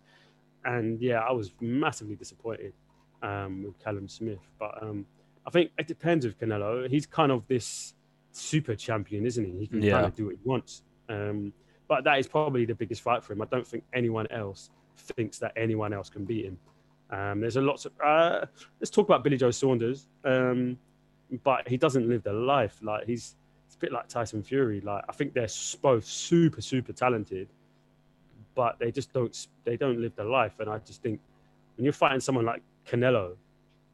[0.63, 2.73] and yeah, I was massively disappointed
[3.21, 4.39] um, with Callum Smith.
[4.59, 5.05] But um,
[5.45, 6.89] I think it depends with Canelo.
[6.89, 7.93] He's kind of this
[8.31, 9.51] super champion, isn't he?
[9.59, 9.93] He can Yeah.
[9.93, 10.81] kind of do what he wants.
[11.07, 11.53] Um,
[11.87, 13.41] but that is probably the biggest fight for him.
[13.41, 16.57] I don't think anyone else thinks that anyone else can beat him.
[17.09, 17.91] Um, there's a lot of.
[18.03, 18.45] Uh,
[18.79, 20.07] let's talk about Billy Joe Saunders.
[20.23, 20.77] Um,
[21.43, 22.77] but he doesn't live the life.
[22.81, 24.81] Like he's it's a bit like Tyson Fury.
[24.81, 25.47] Like I think they're
[25.81, 27.49] both super super talented,
[28.55, 30.53] but they just don't they don't live the life.
[30.59, 31.19] And I just think
[31.75, 33.35] when you're fighting someone like Canelo,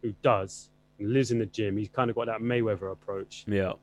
[0.02, 3.44] who does lives in the gym, he's kind of got that Mayweather approach.
[3.48, 3.74] Yeah.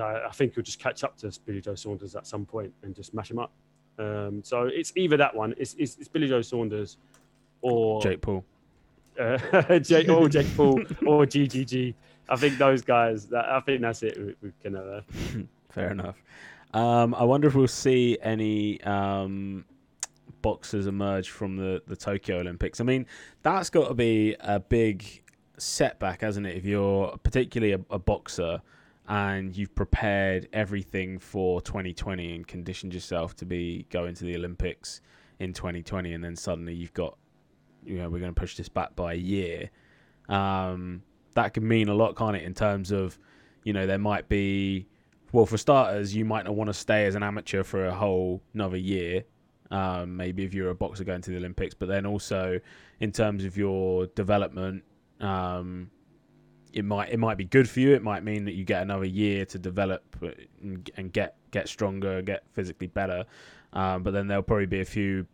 [0.00, 2.94] I I think he'll just catch up to Billy Joe Saunders at some point and
[2.94, 3.52] just mash him up.
[3.98, 6.96] Um, so it's either that one, it's, it's, it's Billy Joe Saunders,
[7.60, 8.44] or Jake Paul.
[9.20, 11.94] uh, Jake or Jake Paul or GGG.
[12.28, 13.26] I think those guys.
[13.26, 15.02] That, I think that's it with, with Canelo.
[15.70, 16.16] Fair enough.
[16.72, 19.64] Um, I wonder if we'll see any um,
[20.42, 22.80] boxers emerge from the, the Tokyo Olympics.
[22.80, 23.06] I mean,
[23.42, 25.22] that's got to be a big
[25.56, 26.56] setback, hasn't it?
[26.56, 28.60] If you're particularly a, a boxer
[29.08, 35.00] and you've prepared everything for 2020 and conditioned yourself to be going to the Olympics
[35.38, 37.18] in 2020, and then suddenly you've got,
[37.84, 39.70] you know, we're going to push this back by a year.
[40.28, 41.02] Um,
[41.34, 42.44] that could mean a lot, can't it?
[42.44, 43.18] In terms of,
[43.64, 44.86] you know, there might be
[45.34, 48.40] well, for starters, you might not want to stay as an amateur for a whole
[48.54, 49.24] another year.
[49.72, 52.60] Um, maybe if you're a boxer going to the Olympics, but then also
[53.00, 54.84] in terms of your development,
[55.18, 55.90] um,
[56.74, 57.94] it might it might be good for you.
[57.94, 60.02] It might mean that you get another year to develop
[60.60, 63.24] and, and get get stronger, get physically better.
[63.72, 65.26] Um, but then there'll probably be a few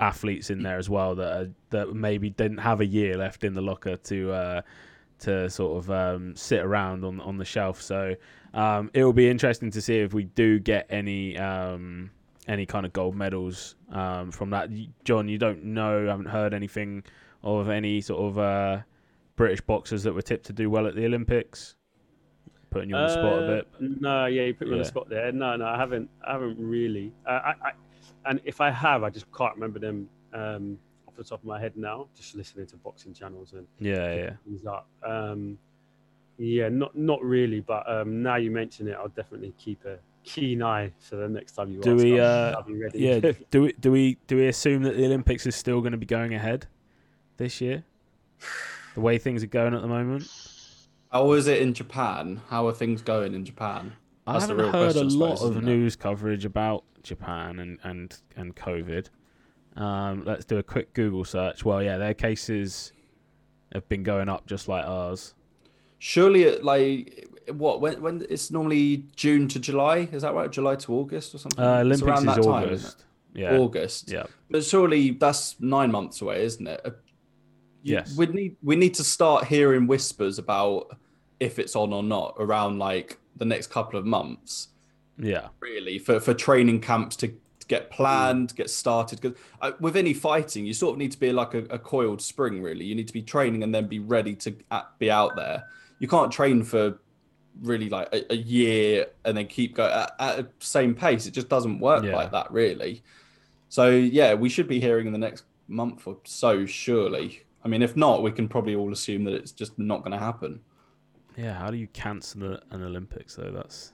[0.00, 3.54] athletes in there as well that are, that maybe didn't have a year left in
[3.54, 4.62] the locker to uh,
[5.20, 7.80] to sort of um, sit around on on the shelf.
[7.80, 8.14] So
[8.52, 12.10] um, it will be interesting to see if we do get any um,
[12.46, 14.68] any kind of gold medals um, from that.
[15.04, 17.04] John, you don't know, haven't heard anything
[17.42, 18.78] of any sort of uh,
[19.36, 21.76] British boxers that were tipped to do well at the Olympics.
[22.70, 23.68] Putting you on the spot a Uh, bit.
[24.00, 25.30] No, yeah, you put me on the spot there.
[25.32, 26.10] No, no, I haven't.
[26.26, 27.12] I haven't really.
[27.26, 27.72] Uh, I, I,
[28.26, 31.60] and if I have, I just can't remember them um, off the top of my
[31.60, 32.08] head now.
[32.16, 34.30] Just listening to boxing channels and Yeah, yeah.
[34.44, 34.88] things up.
[35.06, 35.56] Um,
[36.36, 37.60] yeah, not not really.
[37.60, 41.52] But um, now you mention it, I'll definitely keep a keen eye for the next
[41.52, 42.98] time you Do we, uh, I'll be ready.
[42.98, 43.32] Yeah.
[43.50, 46.06] do we do we do we assume that the Olympics is still going to be
[46.06, 46.66] going ahead
[47.36, 47.84] this year?
[48.94, 50.28] The way things are going at the moment.
[51.10, 52.40] How is it in Japan?
[52.48, 53.92] How are things going in Japan?
[54.26, 56.84] I That's the haven't real heard question, I a lot suppose, of news coverage about
[57.02, 59.08] Japan and and and COVID.
[59.76, 61.64] Um, let's do a quick Google search.
[61.64, 62.92] Well, yeah, their cases
[63.72, 65.34] have been going up just like ours.
[65.98, 67.80] Surely, it, like what?
[67.80, 68.00] When?
[68.00, 70.08] When it's normally June to July?
[70.12, 70.50] Is that right?
[70.50, 71.62] July to August or something?
[71.62, 73.04] Uh, Olympics around is that time, August.
[73.34, 73.40] it?
[73.40, 74.10] yeah, August.
[74.10, 76.80] yeah, But surely that's nine months away, isn't it?
[77.84, 78.16] Yes.
[78.16, 80.96] We need we need to start hearing whispers about
[81.40, 84.68] if it's on or not around like the next couple of months.
[85.18, 87.32] yeah, Really, for for training camps to,
[87.66, 89.18] get planned, get started.
[89.20, 92.20] Because uh, with any fighting, you sort of need to be like a, a coiled
[92.20, 92.60] spring.
[92.62, 95.64] Really, you need to be training and then be ready to uh, be out there.
[95.98, 96.98] You can't train for
[97.62, 101.26] really like a, a year and then keep going at, at the same pace.
[101.26, 102.16] It just doesn't work Yeah.
[102.16, 103.02] like that, really.
[103.70, 107.43] So yeah, we should be hearing in the next month or so, surely.
[107.64, 110.18] I mean, if not, we can probably all assume that it's just not going to
[110.18, 110.60] happen.
[111.36, 111.54] yeah.
[111.54, 113.50] How do you cancel an Olympics though?
[113.50, 113.92] That's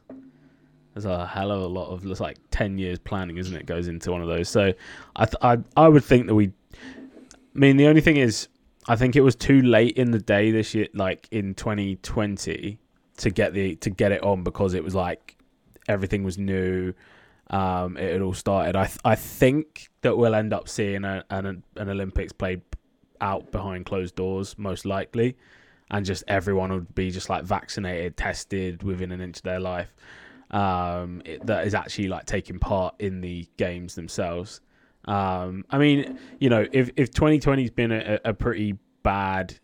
[0.95, 3.67] there's a hell of a lot of like ten years planning, isn't it?
[3.67, 4.49] Goes into one of those.
[4.49, 4.73] So
[5.17, 6.53] I th- I I would think that we.
[6.75, 8.49] I mean, the only thing is,
[8.89, 12.79] I think it was too late in the day this year, like in 2020,
[13.19, 15.37] to get the to get it on because it was like
[15.89, 16.93] everything was new.
[17.51, 18.77] um, it had all started.
[18.77, 22.63] I th- I think that we'll end up seeing a, an an Olympics played
[23.21, 25.37] out behind closed doors, most likely,
[25.91, 29.95] and just everyone would be just like vaccinated, tested within an inch of their life.
[30.51, 34.61] Um, it, that is actually like taking part in the games themselves.
[35.05, 39.59] Um, I mean, you know, if if 2020's been a, a pretty bad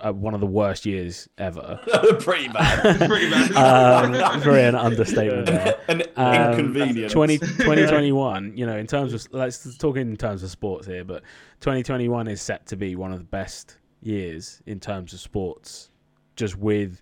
[0.00, 1.78] uh, one of the worst years ever.
[2.20, 3.08] Pretty bad.
[3.08, 3.52] Pretty bad.
[4.24, 5.76] um, very an understatement there.
[5.88, 7.12] An Um, inconvenience.
[7.12, 11.22] 20, 2021, you know, in terms of let's talk in terms of sports here, but
[11.60, 15.90] 2021 is set to be one of the best years in terms of sports,
[16.36, 17.00] just with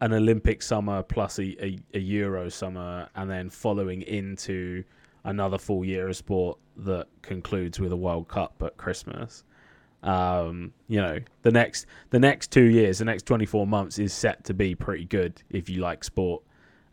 [0.00, 4.84] an Olympic summer plus a, a, a Euro summer, and then following into
[5.24, 9.44] another full year of sport that concludes with a World Cup at Christmas.
[10.02, 14.44] Um, you know, the next the next two years, the next 24 months is set
[14.44, 16.42] to be pretty good if you like sport.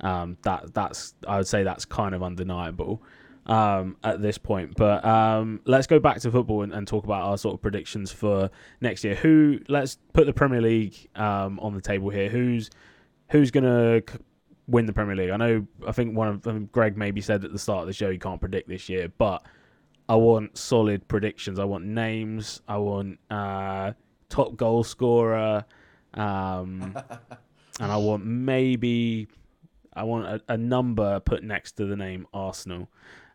[0.01, 3.01] Um, that that's I would say that's kind of undeniable
[3.45, 4.75] um, at this point.
[4.75, 8.11] But um, let's go back to football and, and talk about our sort of predictions
[8.11, 8.49] for
[8.81, 9.15] next year.
[9.15, 9.59] Who?
[9.67, 12.29] Let's put the Premier League um, on the table here.
[12.29, 12.69] Who's
[13.29, 14.01] who's gonna
[14.67, 15.29] win the Premier League?
[15.29, 15.67] I know.
[15.85, 18.17] I think one of mean, Greg maybe said at the start of the show he
[18.17, 19.45] can't predict this year, but
[20.07, 21.59] I want solid predictions.
[21.59, 22.61] I want names.
[22.67, 23.93] I want uh,
[24.29, 25.65] top goal scorer,
[26.13, 26.97] um,
[27.79, 29.27] and I want maybe
[29.93, 32.89] I want a, a number put next to the name Arsenal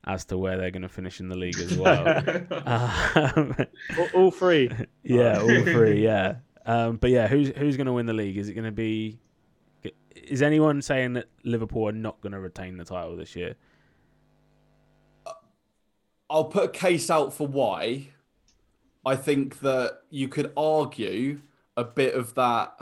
[0.06, 2.06] as to where they're going to finish in the league as well.
[2.66, 3.54] um,
[3.98, 4.70] all, all three.
[5.02, 6.02] yeah, all three.
[6.02, 8.36] Yeah, um, but yeah, who's who's going to win the league?
[8.36, 9.18] Is it going to be?
[10.14, 13.54] Is anyone saying that Liverpool are not going to retain the title this year?
[16.30, 18.08] I'll put a case out for why.
[19.04, 21.40] I think that you could argue
[21.76, 22.76] a bit of that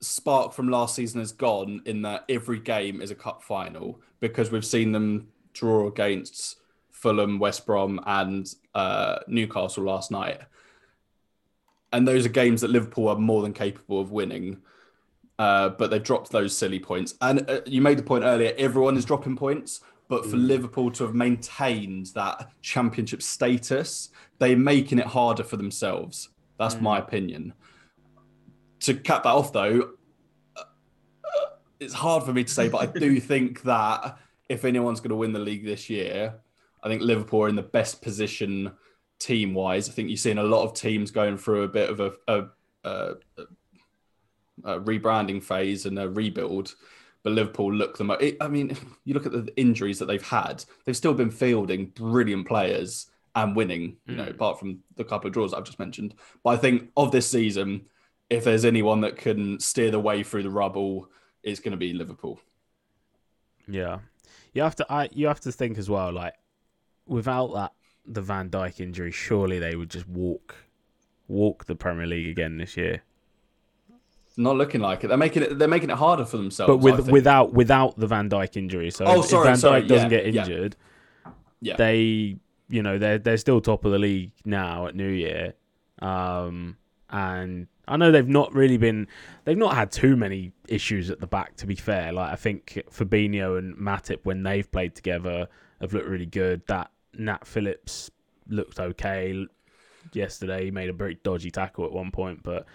[0.00, 4.50] spark from last season is gone in that every game is a cup final because
[4.50, 6.56] we've seen them draw against
[6.90, 10.40] Fulham, West Brom, and uh, Newcastle last night.
[11.92, 14.58] And those are games that Liverpool are more than capable of winning.
[15.38, 17.14] Uh, but they dropped those silly points.
[17.20, 19.80] And uh, you made the point earlier everyone is dropping points.
[20.08, 26.30] But for Liverpool to have maintained that championship status, they're making it harder for themselves.
[26.58, 27.52] That's my opinion.
[28.80, 29.90] To cap that off, though,
[30.56, 30.64] uh,
[31.78, 34.18] it's hard for me to say, but I do think that
[34.48, 36.34] if anyone's going to win the league this year,
[36.82, 38.72] I think Liverpool are in the best position
[39.18, 39.88] team wise.
[39.88, 42.44] I think you're seeing a lot of teams going through a bit of a, a,
[42.84, 43.14] a,
[44.64, 46.74] a rebranding phase and a rebuild.
[47.22, 48.22] But Liverpool look the most.
[48.40, 52.46] I mean, you look at the injuries that they've had; they've still been fielding brilliant
[52.46, 53.96] players and winning.
[54.06, 54.30] You know, Mm.
[54.30, 56.14] apart from the couple of draws I've just mentioned.
[56.42, 57.86] But I think of this season,
[58.30, 61.10] if there's anyone that can steer the way through the rubble,
[61.42, 62.40] it's going to be Liverpool.
[63.66, 63.98] Yeah,
[64.54, 64.86] you have to.
[64.90, 66.12] I you have to think as well.
[66.12, 66.34] Like
[67.06, 67.72] without that,
[68.06, 70.54] the Van Dijk injury, surely they would just walk,
[71.26, 73.02] walk the Premier League again this year.
[74.38, 75.08] Not looking like it.
[75.08, 75.58] They're making it.
[75.58, 76.68] They're making it harder for themselves.
[76.70, 79.82] But with without without the Van Dijk injury, so Oh, if, sorry, if Van sorry,
[79.82, 80.40] Dijk doesn't yeah, get yeah.
[80.42, 80.76] injured,
[81.60, 81.76] Yeah.
[81.76, 82.36] they
[82.68, 85.54] you know they're they're still top of the league now at New Year,
[86.00, 86.76] um,
[87.10, 89.08] and I know they've not really been
[89.44, 91.56] they've not had too many issues at the back.
[91.56, 95.48] To be fair, like I think Fabinho and Matip when they've played together
[95.80, 96.62] have looked really good.
[96.68, 98.10] That Nat Phillips
[98.48, 99.46] looked okay
[100.12, 100.66] yesterday.
[100.66, 102.66] He made a very dodgy tackle at one point, but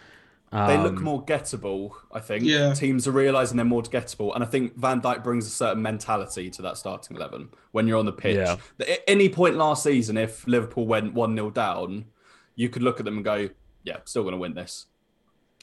[0.53, 2.43] They look um, more gettable, I think.
[2.43, 2.75] Yeah.
[2.75, 4.35] Teams are realizing they're more gettable.
[4.35, 7.97] And I think Van Dijk brings a certain mentality to that starting 11 when you're
[7.97, 8.35] on the pitch.
[8.35, 8.57] Yeah.
[8.79, 12.05] At any point last season, if Liverpool went 1 0 down,
[12.53, 13.49] you could look at them and go,
[13.83, 14.85] yeah, still going to win this.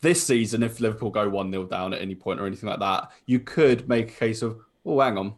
[0.03, 3.13] This season, if Liverpool go 1 0 down at any point or anything like that,
[3.27, 5.35] you could make a case of, oh, hang on.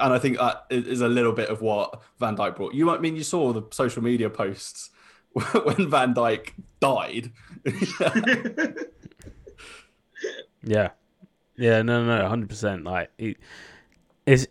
[0.00, 2.74] And I think that is a little bit of what Van Dijk brought.
[2.74, 4.90] You might I mean you saw the social media posts
[5.64, 7.32] when Van Dijk died.
[10.62, 10.90] Yeah,
[11.56, 12.84] yeah, no, no, no, hundred percent.
[12.84, 13.36] Like, it,
[14.26, 14.48] is,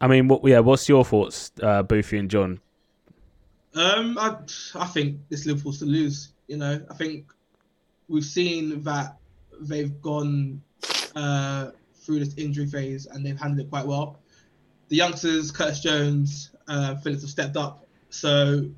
[0.00, 0.42] I mean, what?
[0.44, 2.60] Yeah, what's your thoughts, uh, Boofy and John?
[3.74, 4.36] Um, I
[4.74, 6.32] I think it's Liverpool's to lose.
[6.48, 7.32] You know, I think
[8.08, 9.16] we've seen that
[9.60, 10.62] they've gone
[11.14, 14.18] uh, through this injury phase and they've handled it quite well.
[14.88, 18.68] The youngsters, Curtis Jones, uh, Phillips have stepped up, so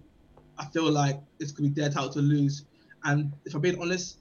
[0.58, 2.64] I feel like it's gonna be their title to lose.
[3.04, 4.18] And if I'm being honest,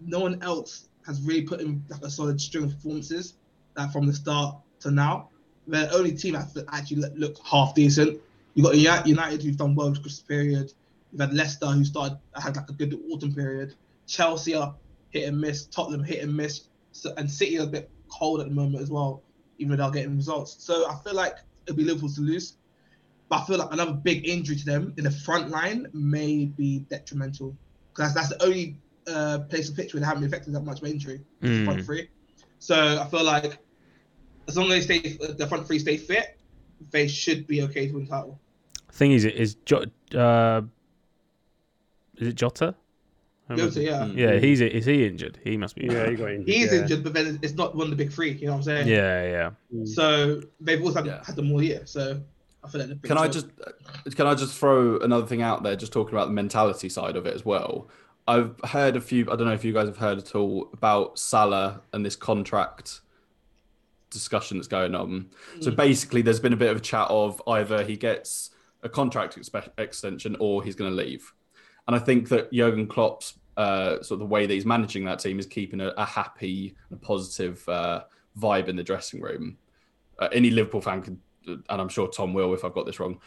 [0.00, 3.34] no one else has really put in like a solid string of performances
[3.76, 5.28] uh, from the start to now.
[5.66, 8.20] They're the only team that actually look- look half decent.
[8.54, 10.72] You've got United who've done well with Christmas period.
[11.12, 13.74] You've had Leicester who started had like a good autumn period.
[14.06, 14.74] Chelsea are
[15.10, 15.66] hit and miss.
[15.66, 16.62] Tottenham hit and miss.
[16.92, 19.22] So, and City are a bit cold at the moment as well.
[19.58, 20.56] even though they're getting results.
[20.58, 22.56] So I feel like it'll be Liverpool to lose.
[23.28, 26.80] But I feel like another big injury to them in the front line may be
[26.90, 27.56] detrimental
[27.92, 30.82] because that's the only uh, place of pitch where they haven't been affected that much
[30.82, 31.20] by injury.
[31.42, 31.64] Mm.
[31.64, 32.08] Front three.
[32.58, 33.58] So I feel like
[34.48, 36.38] as long as they stay, the front three stay fit,
[36.90, 38.38] they should be okay to win the title.
[38.92, 40.62] Thing is, is jo- uh,
[42.16, 42.74] is it Jota?
[43.54, 44.06] Jota, yeah.
[44.06, 45.38] Yeah, he's is he injured?
[45.44, 45.86] He must be.
[45.86, 46.48] Yeah, he got injured.
[46.48, 46.80] He's yeah.
[46.80, 48.32] injured, but then it's not one of the big three.
[48.32, 48.88] You know what I'm saying?
[48.88, 49.50] Yeah, yeah.
[49.74, 49.88] Mm.
[49.88, 51.24] So they've also had, Yeah.
[51.24, 51.82] had them all year.
[51.84, 52.22] So
[52.64, 53.46] I feel like Can I just
[54.16, 57.26] can I just throw another thing out there, just talking about the mentality side of
[57.26, 57.88] it as well?
[58.26, 59.24] I've heard a few.
[59.30, 63.00] I don't know if you guys have heard at all about Salah and this contract
[64.10, 65.28] discussion that's going on.
[65.60, 65.76] So Mm.
[65.76, 68.50] basically, there's been a bit of a chat of either he gets
[68.82, 71.32] a contract expe- extension or he's going to leave.
[71.86, 75.18] And I think that Jurgen Klopp's uh, sort of the way that he's managing that
[75.20, 78.04] team is keeping a, a happy, a positive uh,
[78.38, 79.58] vibe in the dressing room.
[80.18, 83.20] Uh, any Liverpool fan could, and I'm sure Tom will, if I've got this wrong,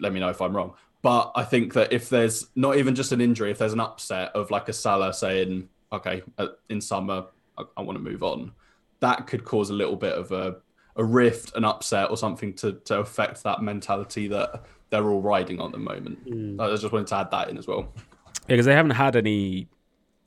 [0.00, 0.74] let me know if I'm wrong.
[1.02, 4.32] But I think that if there's not even just an injury, if there's an upset
[4.34, 8.52] of like a Salah saying, okay, uh, in summer, I, I want to move on,
[9.00, 10.56] that could cause a little bit of a,
[10.96, 15.60] a rift, an upset, or something to, to affect that mentality that they're all riding
[15.60, 16.26] on at the moment.
[16.28, 16.60] Mm.
[16.60, 17.92] I just wanted to add that in as well.
[17.94, 19.68] Yeah, because they haven't had any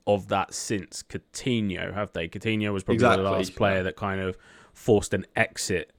[0.08, 2.28] of that since Coutinho, have they?
[2.28, 4.38] Coutinho was probably Exactly, the last player that kind of
[4.74, 5.92] forced an exit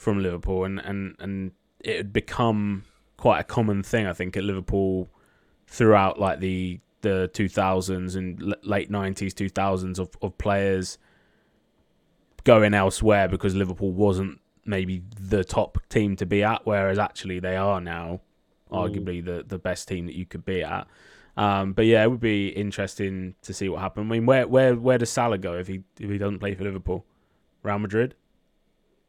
[0.00, 2.84] from Liverpool, and and and it had become
[3.16, 5.08] quite a common thing, I think, at Liverpool
[5.66, 10.98] throughout like the the 2000s and late 90s, 2000s of, of players
[12.44, 17.56] going elsewhere because Liverpool wasn't maybe the top team to be at, whereas actually they
[17.56, 18.20] are now
[18.70, 18.76] Mm.
[18.78, 20.86] arguably the, the best team that you could be at.
[21.36, 24.06] Um, but yeah, it would be interesting to see what happened.
[24.06, 26.62] I mean, where where where does Salah go if he if he doesn't play for
[26.64, 27.04] Liverpool?
[27.64, 28.14] Real Madrid?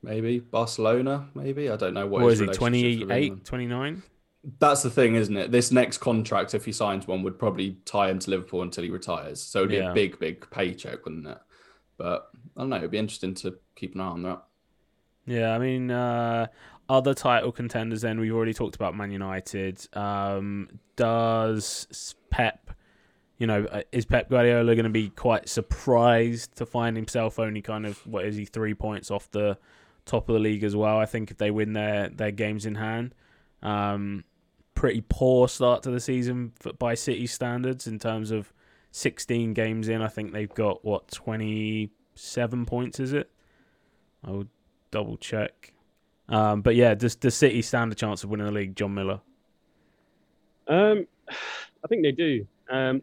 [0.03, 1.69] Maybe Barcelona, maybe.
[1.69, 4.01] I don't know what his is he 28, 29?
[4.59, 5.51] That's the thing, isn't it?
[5.51, 8.89] This next contract, if he signs one, would probably tie him to Liverpool until he
[8.89, 9.39] retires.
[9.41, 9.91] So it'd be Yeah.
[9.91, 11.37] a big, big paycheck, wouldn't it?
[11.97, 12.77] But I don't know.
[12.77, 14.43] It'd be interesting to keep an eye on that.
[15.27, 16.47] Yeah, I mean, uh,
[16.89, 18.01] other title contenders.
[18.01, 19.87] Then we've already talked about Man United.
[19.95, 22.71] Um, does Pep,
[23.37, 27.61] you know, uh, is Pep Guardiola going to be quite surprised to find himself only
[27.61, 29.57] kind of what is he three points off the
[30.05, 30.97] top of the league as well?
[30.97, 33.13] I think if they win their their games in hand,
[33.61, 34.23] um,
[34.75, 38.51] pretty poor start to the season by City standards in terms of
[38.91, 40.01] 16 games in.
[40.01, 42.99] I think they've got what 27 points.
[42.99, 43.29] Is it?
[44.23, 44.47] I will
[44.91, 45.73] double check.
[46.29, 49.21] Um, but yeah, does does City stand a chance of winning the league, John Miller?
[50.67, 51.05] Um,
[51.83, 52.45] I think they do.
[52.69, 53.01] Um,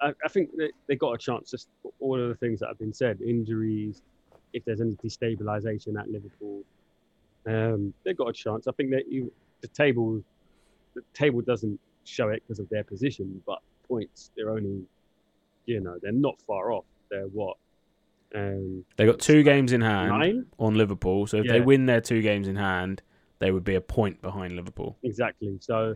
[0.00, 1.50] I, I- I think they, they got a chance.
[1.50, 1.68] Just
[2.00, 4.02] all of the things that have been said, injuries,
[4.54, 6.62] if there's any destabilisation at Liverpool,
[7.46, 8.66] um, they've got a chance.
[8.66, 9.30] I think that you,
[9.60, 10.22] the table,
[10.94, 14.82] the table doesn't show it because of their position, but points they're only,
[15.66, 16.84] you know, they're not far off.
[17.10, 17.56] They're what,
[18.34, 22.00] um, They got two games in hand nine on Liverpool, so if they win their
[22.00, 23.02] two games in hand,
[23.40, 24.96] they would be a point behind Liverpool.
[25.02, 25.58] exactly.
[25.60, 25.94] So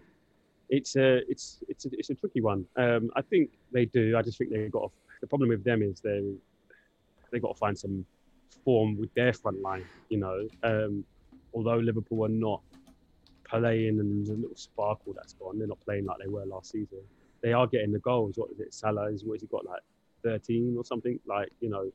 [0.69, 2.67] it's a it's it's a, it's a tricky one.
[2.77, 4.17] Um, I think they do.
[4.17, 4.91] I just think they've got
[5.21, 6.23] the problem with them is they
[7.33, 8.05] they got to find some
[8.65, 9.85] form with their front line.
[10.09, 11.05] You know, um,
[11.55, 12.63] although Liverpool are not
[13.49, 15.59] playing and there's a little sparkle that's gone.
[15.59, 17.01] They're not playing like they were last season.
[17.43, 18.35] They are getting the goals.
[18.37, 18.75] What is it?
[18.75, 19.81] Salah is what he got like
[20.25, 21.19] 13 or something?
[21.27, 21.91] Like you know,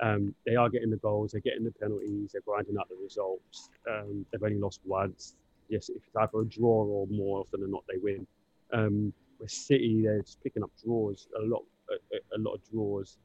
[0.00, 1.32] um, they are getting the goals.
[1.32, 2.32] They're getting the penalties.
[2.32, 3.70] They're grinding out the results.
[3.90, 5.34] Um, they've only lost once.
[5.68, 8.26] Yes, if it's either a draw or more often than not they win.
[8.72, 13.16] Um, with City, they're just picking up draws a lot, a, a- lot of draws,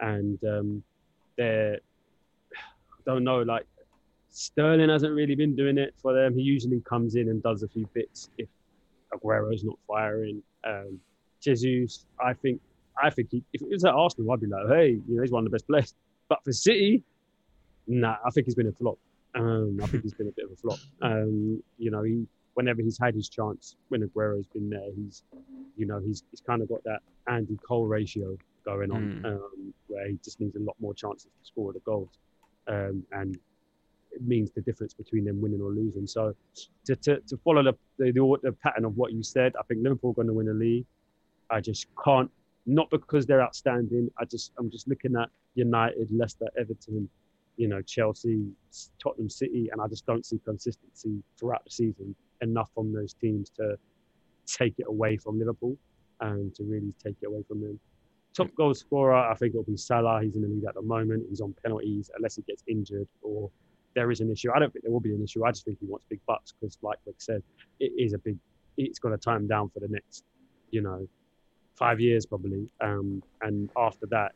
[0.00, 0.82] and um,
[1.36, 1.78] they're
[3.08, 3.66] don't know like
[4.30, 6.34] Sterling hasn't really been doing it for them.
[6.36, 8.48] He usually comes in and does a few bits if
[9.14, 10.42] Aguero's not firing.
[10.64, 11.00] Um,
[11.40, 12.60] Jesus, I think,
[13.02, 15.30] I think he, if it was at Arsenal, I'd be like, hey, you know, he's
[15.30, 15.94] one of the best players.
[16.28, 17.02] But for City,
[17.86, 18.98] nah, I think he's been a flop.
[19.34, 20.78] Um, I think he's been a bit of a flop.
[21.00, 25.22] Um, you know, he whenever he's had his chance, when Aguero's been there, he's,
[25.76, 29.26] you know, he's he's kind of got that Andy Cole ratio going on, Mm.
[29.26, 32.10] um, where he just needs a lot more chances to score the goals,
[32.68, 33.38] um, and
[34.12, 36.06] it means the difference between them winning or losing.
[36.06, 36.34] So,
[36.86, 38.12] to to, to follow the, the
[38.42, 40.86] the pattern of what you said, I think Liverpool are going to win the league.
[41.50, 42.30] I just can't,
[42.66, 44.10] not because they're outstanding.
[44.18, 47.08] I just I'm just looking at United, Leicester, Everton,
[47.56, 48.46] you know, Chelsea,
[49.02, 53.50] Tottenham City, and I just don't see consistency throughout the season enough from those teams
[53.50, 53.76] to
[54.46, 55.76] take it away from Liverpool
[56.20, 57.78] and to really take it away from them.
[58.38, 60.22] Top goal scorer, I think it'll be Salah.
[60.22, 61.26] He's in the lead at the moment.
[61.28, 63.50] He's on penalties unless he gets injured or
[63.94, 64.50] there is an issue.
[64.54, 65.44] I don't think there will be an issue.
[65.44, 67.42] I just think he wants big bucks because, like Rick said,
[67.80, 68.36] it is a big.
[68.76, 70.22] It's got to time down for the next,
[70.70, 71.08] you know,
[71.74, 72.70] five years probably.
[72.80, 74.32] Um, and after that,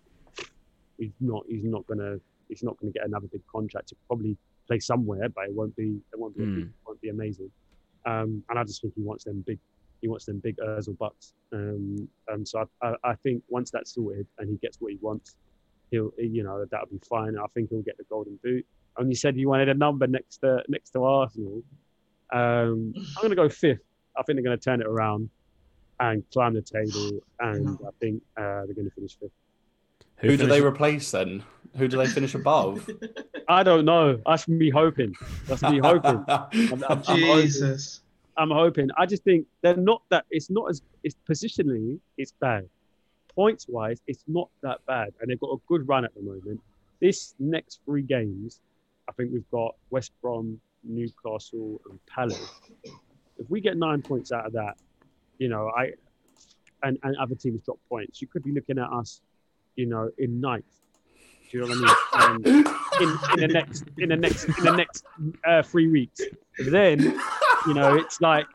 [0.98, 1.44] he's not.
[1.48, 2.16] He's not gonna.
[2.48, 4.36] He's not gonna get another big contract to probably
[4.66, 6.00] play somewhere, but it won't be.
[6.12, 6.42] It won't be.
[6.42, 6.57] Mm.
[6.57, 7.50] Big, won't be amazing.
[8.05, 9.61] Um, and I just think he wants them big.
[10.03, 11.32] He wants them big Özil bucks.
[11.53, 14.98] Um, and so I, I, I think once that's sorted and he gets what he
[15.00, 15.36] wants,
[15.90, 16.12] he'll.
[16.18, 17.38] You know that'll be fine.
[17.38, 18.66] I think he'll get the golden boot.
[18.98, 21.62] And you said you wanted a number next to next to Arsenal.
[22.32, 23.80] Um, I'm going to go fifth.
[24.16, 25.30] I think they're going to turn it around
[26.00, 29.30] and climb the table, and I think uh, they're going to finish fifth.
[30.16, 31.42] Who, do they replace then?
[31.76, 32.88] Who do they finish above?
[33.48, 34.20] I don't know.
[34.26, 35.14] That's me hoping.
[35.46, 36.24] That's me hoping.
[36.28, 36.48] I'm,
[36.84, 37.46] I'm- I'm hoping.
[38.36, 38.88] I'm hoping.
[38.96, 40.24] I just think they're not that.
[40.30, 40.82] It's not as.
[41.02, 42.68] It's positionally, it's bad.
[43.34, 46.60] Points wise, it's not that bad, and they've got a good run at the moment.
[47.00, 48.60] This next three games,
[49.08, 52.60] I think we've got West Brom, Newcastle, and Palace.
[53.38, 54.76] If we get nine points out of that,
[55.38, 55.92] you know, I
[56.82, 59.20] and, and other teams drop points, you could be looking at us,
[59.76, 60.64] you know, in ninth.
[61.50, 62.56] Do you know what I mean?
[62.56, 62.64] Um,
[63.00, 65.04] in, in the next in the next in the next
[65.44, 66.20] uh, three weeks.
[66.58, 67.18] Then,
[67.66, 68.46] you know, it's like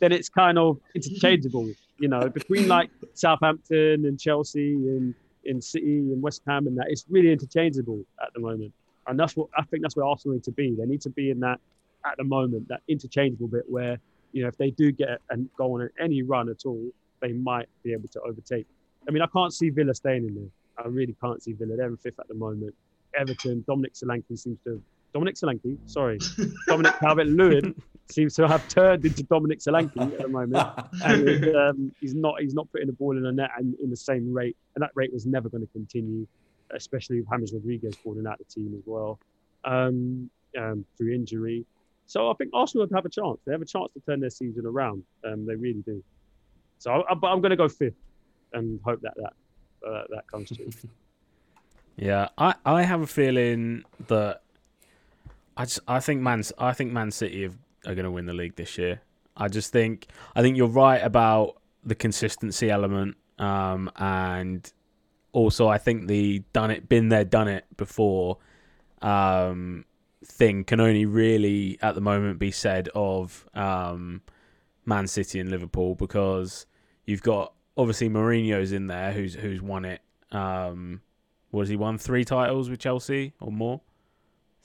[0.00, 1.70] then it's kind of interchangeable.
[1.98, 5.14] You know, between like Southampton and Chelsea and
[5.44, 8.72] in City and West Ham and that, it's really interchangeable at the moment.
[9.06, 10.74] And that's what I think that's where Arsenal need to be.
[10.74, 11.60] They need to be in that
[12.04, 13.98] at the moment, that interchangeable bit where,
[14.32, 16.90] you know, if they do get and go on any run at all,
[17.20, 18.66] they might be able to overtake.
[19.08, 20.84] I mean, I can't see Villa staying in there.
[20.84, 21.76] I really can't see Villa.
[21.76, 22.74] They're in fifth at the moment.
[23.18, 24.80] Everton, Dominic Solanke seems to have
[25.14, 26.18] Dominic Solanke, sorry,
[26.66, 27.74] Dominic Calvert Lewin
[28.08, 30.68] seems to have turned into Dominic Solanke at the moment,
[31.04, 33.96] and um, he's not he's not putting the ball in the net and in the
[33.96, 36.26] same rate, and that rate was never going to continue,
[36.74, 39.18] especially with James Rodriguez falling out of the team as well
[39.64, 41.64] um, um, through injury.
[42.06, 43.38] So I think Arsenal have a chance.
[43.44, 45.02] They have a chance to turn their season around.
[45.24, 46.02] Um, they really do.
[46.78, 47.94] So, I, but I'm going to go fifth
[48.52, 50.70] and hope that that uh, that comes true.
[51.98, 54.42] Yeah, I, I have a feeling that
[55.56, 58.34] I just I think Man I think Man City have, are going to win the
[58.34, 59.00] league this year.
[59.36, 64.70] I just think I think you're right about the consistency element, um, and
[65.32, 68.38] also I think the done it, been there, done it before
[69.02, 69.84] um,
[70.24, 74.22] thing can only really at the moment be said of um,
[74.84, 76.66] Man City and Liverpool because
[77.04, 80.00] you've got obviously Mourinho's in there who's who's won it.
[80.32, 81.02] Um,
[81.52, 83.80] was he won three titles with Chelsea or more?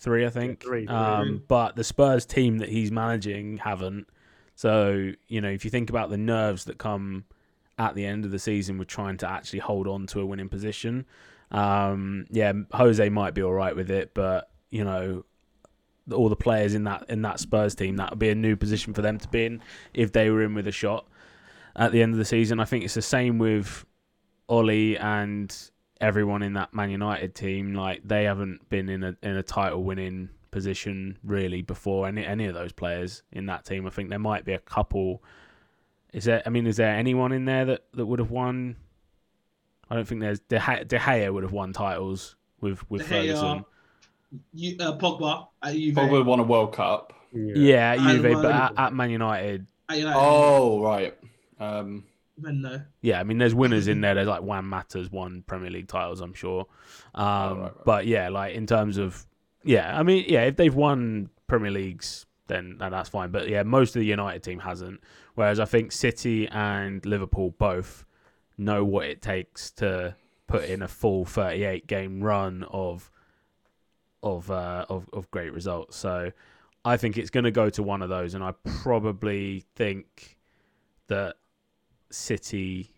[0.01, 0.63] Three, I think.
[0.63, 0.95] three, three.
[0.95, 4.07] Um, but the Spurs team that he's managing haven't.
[4.55, 7.25] So you know, if you think about the nerves that come
[7.77, 10.49] at the end of the season with trying to actually hold on to a winning
[10.49, 11.05] position,
[11.51, 15.23] um, yeah, Jose might be all right with it, but you know,
[16.11, 18.93] all the players in that in that Spurs team, that would be a new position
[18.93, 19.61] for them to be in
[19.93, 21.07] if they were in with a shot
[21.75, 22.59] at the end of the season.
[22.59, 23.85] I think it's the same with
[24.49, 25.55] Ollie and
[26.01, 27.73] everyone in that Man United team.
[27.73, 32.45] Like they haven't been in a in a title winning position really before any any
[32.45, 33.87] of those players in that team.
[33.87, 35.23] I think there might be a couple.
[36.11, 36.41] Is there?
[36.45, 38.75] I mean, is there anyone in there that, that would have won?
[39.89, 43.07] I don't think there's De Gea, De Gea would have won titles with with De
[43.07, 43.65] Gea, Ferguson.
[44.53, 45.93] You, uh, Pogba at Juve.
[45.93, 47.13] Probably won a World Cup.
[47.33, 50.19] Yeah, at Juve, but at, at Man United, At United.
[50.19, 51.17] Oh right.
[51.59, 52.05] Um,
[52.41, 52.81] No.
[53.01, 54.15] yeah, I mean, there's winners in there.
[54.15, 56.65] There's like Juan Mata's won Premier League titles, I'm sure.
[57.15, 57.71] Um, right, right.
[57.85, 59.25] But yeah, like in terms of,
[59.63, 63.31] yeah, I mean, yeah, if they've won Premier Leagues, then then that's fine.
[63.31, 65.01] But yeah, most of the United team hasn't.
[65.35, 68.05] Whereas I think City and Liverpool both
[68.57, 70.15] know what it takes to
[70.47, 73.09] put in a full 38 game run of
[74.23, 75.97] of uh, of of great results.
[75.97, 76.31] So
[76.83, 80.37] I think it's going to go to one of those, and I probably think
[81.07, 81.35] that
[82.13, 82.93] City.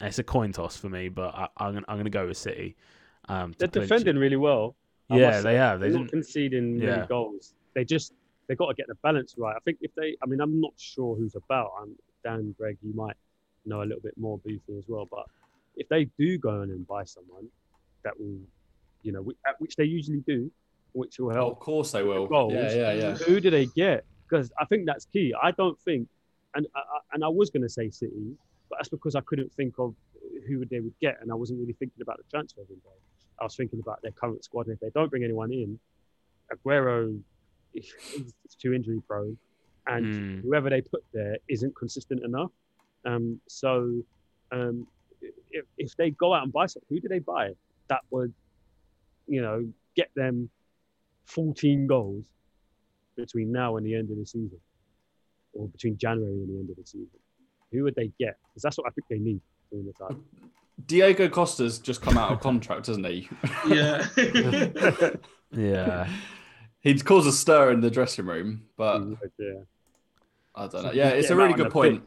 [0.00, 2.36] It's a coin toss for me, but I, I'm gonna, I'm going to go with
[2.36, 2.76] City.
[3.28, 3.88] Um, They're clinch it.
[3.88, 4.74] defending really well.
[5.10, 5.54] I Yeah, they say.
[5.54, 5.80] have.
[5.80, 6.06] They They're didn't.
[6.06, 6.96] not conceding Yeah.
[6.96, 7.54] many goals.
[7.74, 8.12] They just
[8.48, 9.54] they got to get the balance right.
[9.54, 11.70] I think if they, I mean, I'm not sure who's about.
[11.80, 11.94] I'm
[12.24, 13.16] Dan, Greg, you might
[13.64, 15.06] know a little bit more Boothie as well.
[15.10, 15.26] But
[15.76, 17.46] if they do go in and buy someone
[18.04, 18.38] that will,
[19.02, 20.50] you know, which, which they usually do,
[20.92, 22.26] which will oh, help of course they will.
[22.26, 22.52] Goals.
[22.52, 23.14] Yeah, yeah, yeah.
[23.14, 24.04] who do they get?
[24.28, 25.32] Because I think that's key.
[25.40, 26.08] I don't think,
[26.54, 26.80] and I,
[27.12, 28.36] and I was going to say City,
[28.68, 29.94] but that's because I couldn't think of
[30.48, 32.90] who they would get, and I wasn't really thinking about the transfer window.
[33.40, 35.78] I was thinking about their current squad, and if they don't bring anyone in,
[36.52, 37.18] Aguero
[37.74, 39.36] is is too injury prone,
[39.86, 40.42] and Mm.
[40.42, 42.52] whoever they put there isn't consistent enough.
[43.04, 44.02] Um, so
[44.52, 44.86] um,
[45.50, 47.52] if, if they go out and buy something, who do they buy
[47.88, 48.32] that would,
[49.26, 50.50] you know, get them
[51.26, 52.26] 14 goals
[53.16, 54.60] between now and the end of the season,
[55.54, 57.08] or between January and the end of the season,
[57.70, 58.36] who would they get?
[58.48, 59.40] Because that's what I think they need
[59.70, 60.24] during the time.
[60.86, 63.28] Diego Costa's just come out of contract, hasn't he?
[63.68, 64.06] Yeah.
[65.54, 66.08] Yeah.
[66.80, 69.52] He'd cause a stir in the dressing room, but would, yeah.
[70.54, 70.90] I don't know.
[70.90, 72.02] So Yeah, it's a really good the point.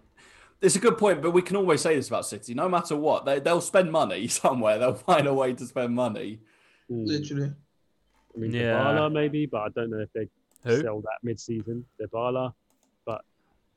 [0.62, 2.54] It's a good point, but we can always say this about City.
[2.54, 4.80] No matter what, they, they'll spend money somewhere.
[4.80, 6.40] They'll find a way to spend money.
[6.92, 7.06] Mm.
[7.08, 7.52] Literally.
[8.36, 8.74] I mean, Yeah.
[8.74, 10.28] Dybala maybe, but I don't know if they
[10.82, 11.86] sell that mid-season.
[12.02, 12.54] Dybala, but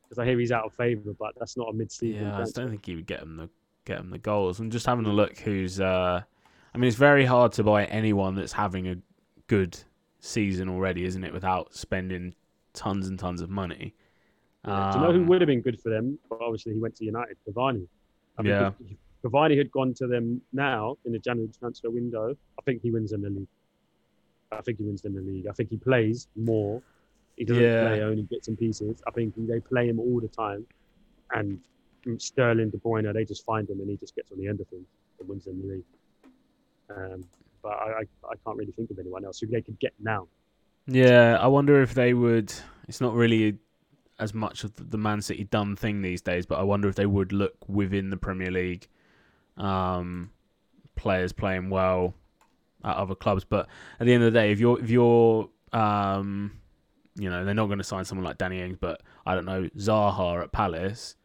[0.09, 2.23] because I hear he's out of favour, but that's not a mid-season.
[2.23, 3.49] Yeah, I don't think he would get him the
[3.85, 4.59] get him the goals.
[4.59, 5.79] I'm just having a look who's.
[5.79, 6.21] Uh,
[6.73, 8.95] I mean, it's very hard to buy anyone that's having a
[9.47, 9.77] good
[10.19, 11.31] season already, isn't it?
[11.33, 12.33] Without spending
[12.73, 13.93] tons and tons of money.
[14.65, 14.91] Yeah.
[14.93, 16.17] Do you know who Um, would have been good for them?
[16.29, 17.37] But obviously, he went to United.
[17.47, 17.87] Cavani.
[18.37, 18.71] I think Yeah.
[18.89, 22.35] if Cavani had gone to them now in the January transfer window.
[22.57, 23.47] I think he wins in the league.
[24.51, 25.47] I think he wins in the league.
[25.47, 26.81] I think he plays more.
[27.39, 27.87] He doesn't Yeah.
[27.87, 29.01] play only bits and pieces.
[29.07, 30.67] I think they play him all the time,
[31.31, 31.59] and
[32.17, 34.67] Sterling, De Bruyne, they just find him and he just gets on the end of
[34.67, 34.85] things
[35.19, 35.83] and wins in the league.
[36.89, 37.23] Um,
[37.61, 40.27] but I, I, I can't really think of anyone else who they could get now.
[40.87, 42.53] Yeah, I wonder if they would.
[42.87, 43.57] It's not really
[44.17, 47.05] as much of the Man City done thing these days, but I wonder if they
[47.05, 48.87] would look within the Premier League,
[49.57, 50.31] um,
[50.95, 52.15] players playing well
[52.83, 53.45] at other clubs.
[53.45, 53.67] But
[53.99, 56.58] at the end of the day, if you're if you're um,
[57.19, 59.69] you know, they're not going to sign someone like Danny Ings, but I don't know
[59.77, 61.15] Zaha at Palace,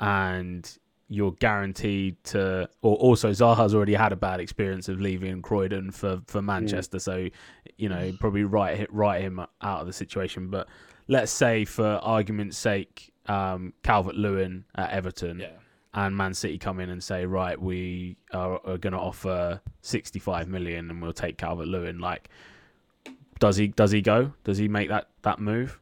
[0.00, 2.68] and you're guaranteed to.
[2.82, 7.28] Or also Zaha's already had a bad experience of leaving Croydon for for Manchester, so
[7.76, 10.48] you know probably write write him out of the situation.
[10.48, 10.68] But
[11.08, 15.48] let's say, for argument's sake, um, Calvert Lewin at Everton Yeah.
[15.94, 20.48] and Man City come in and say, right, we are, are going to offer 65
[20.48, 22.00] million and we'll take Calvert Lewin.
[22.00, 22.28] Like,
[23.38, 24.32] does he does he go?
[24.44, 25.80] Does he make that that move?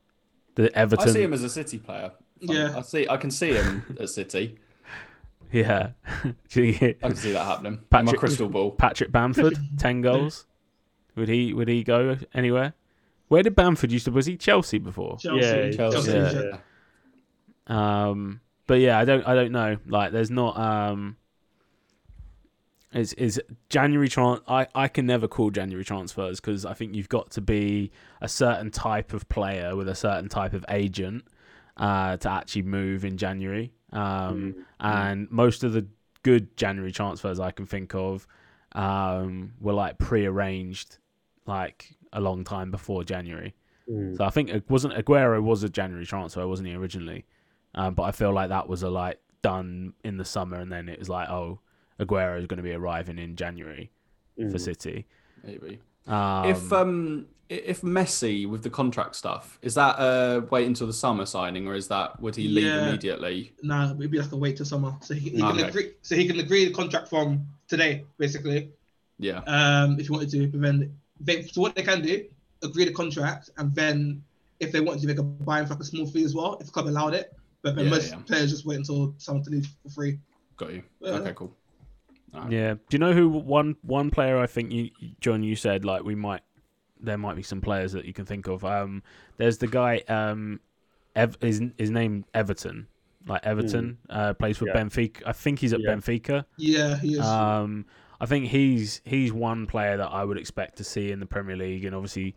[0.55, 1.09] The Everton.
[1.09, 2.12] I see him as a City player.
[2.40, 2.76] Yeah.
[2.76, 3.09] I see.
[3.09, 4.59] I can see him at City.
[5.52, 5.90] yeah.
[6.24, 7.74] I can see that happening.
[7.74, 8.70] in my Patrick- crystal ball.
[8.72, 10.46] Patrick Bamford, 10 goals.
[11.16, 12.74] Would he would he go anywhere?
[13.28, 14.11] Where did Bamford used to?
[14.11, 15.16] Was he Chelsea before?
[15.18, 15.40] Chelsea.
[15.46, 16.12] Yeah, Chelsea.
[16.12, 16.50] Chelsea.
[16.50, 16.59] Yeah.
[17.66, 19.76] Um, but yeah, I don't I don't know.
[19.86, 21.16] Like, there's not um.
[22.95, 23.40] Is is
[23.70, 27.40] January tran I, I can never call January transfers because I think you've got to
[27.40, 27.90] be
[28.20, 31.24] a certain type of player with a certain type of agent
[31.76, 33.72] uh, to actually move in January.
[33.92, 35.86] Um, and most of the
[36.22, 38.26] good January transfers I can think of
[38.72, 40.99] um, were like pre-arranged,
[41.47, 43.55] like a long time before January.
[43.88, 44.16] Mm.
[44.16, 47.26] So I think it wasn't Aguero was a January transfer, wasn't he originally?
[47.74, 50.88] Um, but I feel like that was a like done in the summer, and then
[50.88, 51.61] it was like, oh,
[52.01, 53.90] Aguero is going to be arriving in January
[54.36, 54.61] for Mm.
[54.61, 55.07] City.
[55.45, 55.78] Maybe.
[56.07, 60.92] Um, if um if Messi with the contract stuff is that uh wait until the
[60.92, 62.88] summer signing or is that would he leave Yeah.
[62.88, 63.53] immediately?
[63.62, 65.59] Nah, it'd be like a wait till summer, so he, he Okay.
[65.59, 65.92] can agree.
[66.03, 68.70] So he can agree the contract from today, basically.
[69.18, 69.38] Yeah.
[69.47, 72.24] Um, if you wanted to, but then they, so what they can do,
[72.62, 74.22] agree the contract, and then
[74.61, 76.57] if they want to, they can buy him for like a small fee as well,
[76.61, 77.32] if the club allowed it.
[77.62, 78.18] But then Yeah, most yeah.
[78.26, 80.18] players just wait until someone to leave for free.
[80.57, 80.82] Got you.
[81.01, 81.12] Yeah.
[81.12, 81.57] Okay, cool.
[82.35, 82.53] Alright.
[82.53, 82.74] Yeah.
[82.74, 86.14] Do you know who one one player I think you John you said like we
[86.14, 86.43] might
[87.01, 88.64] there might be some players that you can think of.
[88.64, 89.03] Um
[89.37, 90.61] there's the guy um
[91.16, 92.87] Ev- his his name Everton.
[93.26, 94.74] Like Everton uh plays for Yeah.
[94.74, 95.22] Benfica.
[95.26, 95.91] I think he's at Yeah.
[95.95, 96.45] Benfica.
[96.57, 97.20] Yeah, he is.
[97.20, 97.87] Um
[98.20, 101.57] I think he's he's one player that I would expect to see in the Premier
[101.57, 102.35] League and obviously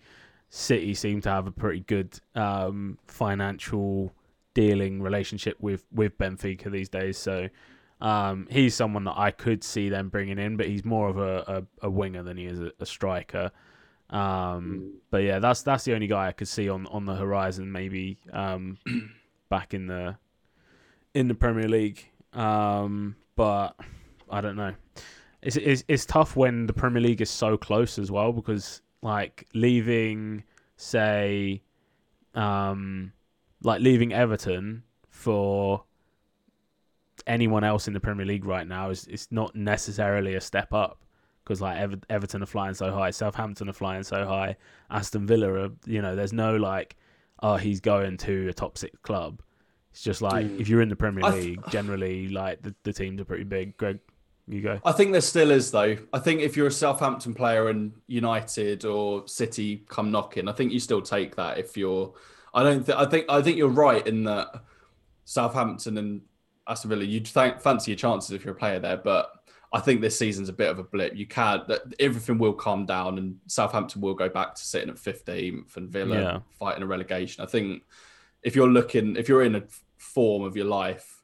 [0.50, 4.14] City seem to have a pretty good um financial
[4.54, 7.18] dealing relationship with with Benfica these days.
[7.18, 7.48] So
[8.02, 11.66] um, he's someone that I could see them bringing in, but he's more of a,
[11.82, 13.52] a, a winger than he is a, a striker.
[14.10, 14.91] Um, Mm.
[15.12, 18.18] but yeah, that's that's the only guy I could see on, on the horizon, maybe
[18.32, 18.78] um,
[19.50, 20.16] back in the
[21.14, 22.08] in the Premier League.
[22.34, 23.76] Um, but
[24.30, 24.74] I don't know.
[25.41, 29.45] It's, it's it's tough when the Premier League is so close as well because like
[29.54, 30.43] leaving,
[30.78, 31.62] say,
[32.34, 33.12] um,
[33.64, 35.84] like leaving Everton for
[37.28, 41.03] anyone else in the Premier League right now is it's not necessarily a step up
[41.43, 44.55] because like Ever- Everton are flying so high, Southampton are flying so high,
[44.89, 46.95] Aston Villa are you know there's no like
[47.43, 49.41] oh he's going to a top six club.
[49.91, 50.59] It's just like Mm.
[50.59, 53.78] if you're in the Premier th- League, generally like the, the teams are pretty big.
[53.78, 53.99] Greg,
[54.47, 54.80] you go.
[54.86, 55.97] I think there still is though.
[56.13, 60.71] I think if you're a Southampton player and United or City come knocking, I think
[60.71, 61.57] you still take that.
[61.57, 62.13] If you're,
[62.53, 62.97] I don't think.
[62.97, 63.25] I think.
[63.30, 64.47] I think you're right in that
[65.25, 66.21] Southampton and
[66.68, 67.03] Aston Villa.
[67.03, 69.32] You'd th- fancy your chances if you're a player there, but
[69.74, 71.15] I think this season's a bit of a blip.
[71.15, 74.95] You can't that everything will calm down and Southampton will go back to sitting at
[74.95, 76.39] 15th and Villa Yeah.
[76.57, 77.43] fighting a relegation.
[77.43, 77.84] I think
[78.43, 79.63] if you're looking if you're in a
[79.97, 81.22] form of your life,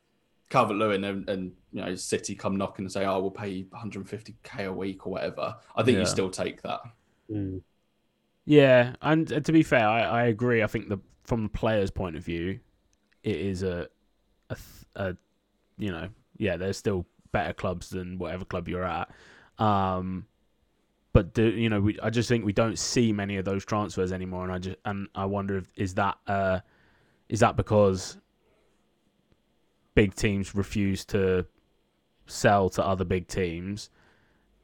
[0.50, 3.66] Calvert Lewin and, and you know City come knocking and say, "Oh, we'll pay you
[3.66, 6.02] 150k a week or whatever." I think Yeah.
[6.02, 6.82] you still take that.
[7.32, 7.62] Mm.
[8.46, 10.62] Yeah, and to be fair, I, I agree.
[10.64, 12.60] I think the from the player's point of view,
[13.24, 13.88] it is a,
[14.50, 14.58] a,
[14.98, 15.16] a
[15.78, 19.10] you know, yeah, there's still better clubs than whatever club you're at.
[19.58, 20.26] Um,
[21.14, 24.12] but do you know, we, I just think we don't see many of those transfers
[24.12, 26.60] anymore, and I just and I wonder if is that uh,
[27.30, 28.18] is that because
[29.96, 31.46] big teams refuse to
[32.26, 33.90] sell to other big teams?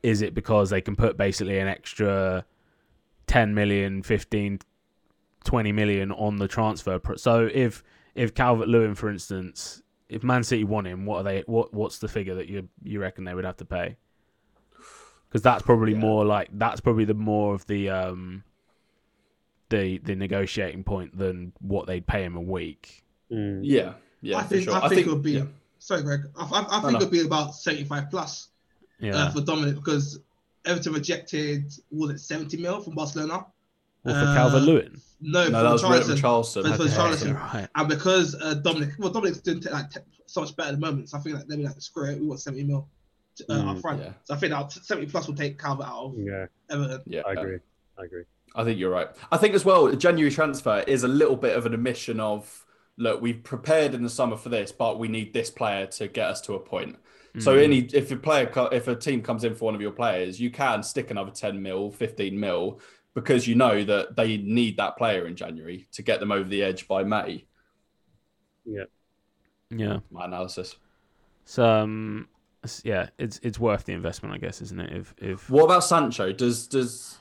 [0.02, 2.46] Is it because they can put basically an extra
[3.30, 4.60] 10 million, 15,
[5.44, 7.00] 20 million on the transfer.
[7.16, 7.84] So if
[8.16, 11.44] if Calvert Lewin, for instance, if Man City want him, what are they?
[11.46, 13.96] What what's the figure that you you reckon they would have to pay?
[15.28, 16.00] Because that's probably Yeah.
[16.00, 18.44] more like that's probably the more of the um
[19.70, 23.04] the the negotiating point than what they'd pay him a week.
[23.32, 23.62] Mm.
[23.64, 24.74] Yeah, yeah, I for think sure.
[24.76, 25.34] I think it would be.
[25.34, 25.44] yeah.
[25.78, 26.22] Sorry, Greg.
[26.38, 28.50] I, I, I think it would be about 75 plus
[29.00, 30.20] Yeah, uh, for Dominic because
[30.66, 33.46] Everton rejected was it 70 mil from Barcelona?
[34.04, 35.02] Well, for uh, Calvert Lewin.
[35.22, 36.64] No, no, from that was Charlton.
[36.64, 36.72] Richarlison.
[36.72, 36.96] For- for Okay.
[36.96, 37.34] Charlton.
[37.36, 37.68] right.
[37.76, 40.86] And because uh, Dominic, well, Dominic's doing t- like t- so much better at the
[40.86, 42.88] moment, so I think like they'll be like, screw it, we want 70 mil
[43.50, 44.02] uh, Mm, up front.
[44.02, 44.12] yeah.
[44.24, 47.02] So I think that 70 plus will take Calvin out of Yeah, Everton.
[47.06, 47.60] Yeah, I agree.
[48.00, 48.24] I agree.
[48.56, 49.10] I think you're right.
[49.32, 52.66] I think as well, the January transfer is a little bit of an admission of
[52.98, 56.28] look, we've prepared in the summer for this, but we need this player to get
[56.28, 56.98] us to a point.
[57.38, 57.64] So Mm.
[57.64, 60.40] any if a player co- if a team comes in for one of your players,
[60.40, 62.82] you can stick another 10 mil, 15 mil
[63.20, 66.64] because you know that they need that player in January to get them over the
[66.64, 67.46] edge by May.
[68.66, 68.84] yeah.
[69.72, 70.00] Yeah.
[70.12, 70.76] My analysis.
[71.46, 72.28] So um,
[72.84, 74.92] yeah, it's it's worth the investment, I guess, isn't it?
[74.92, 76.32] If if What about Sancho?
[76.34, 77.18] Does does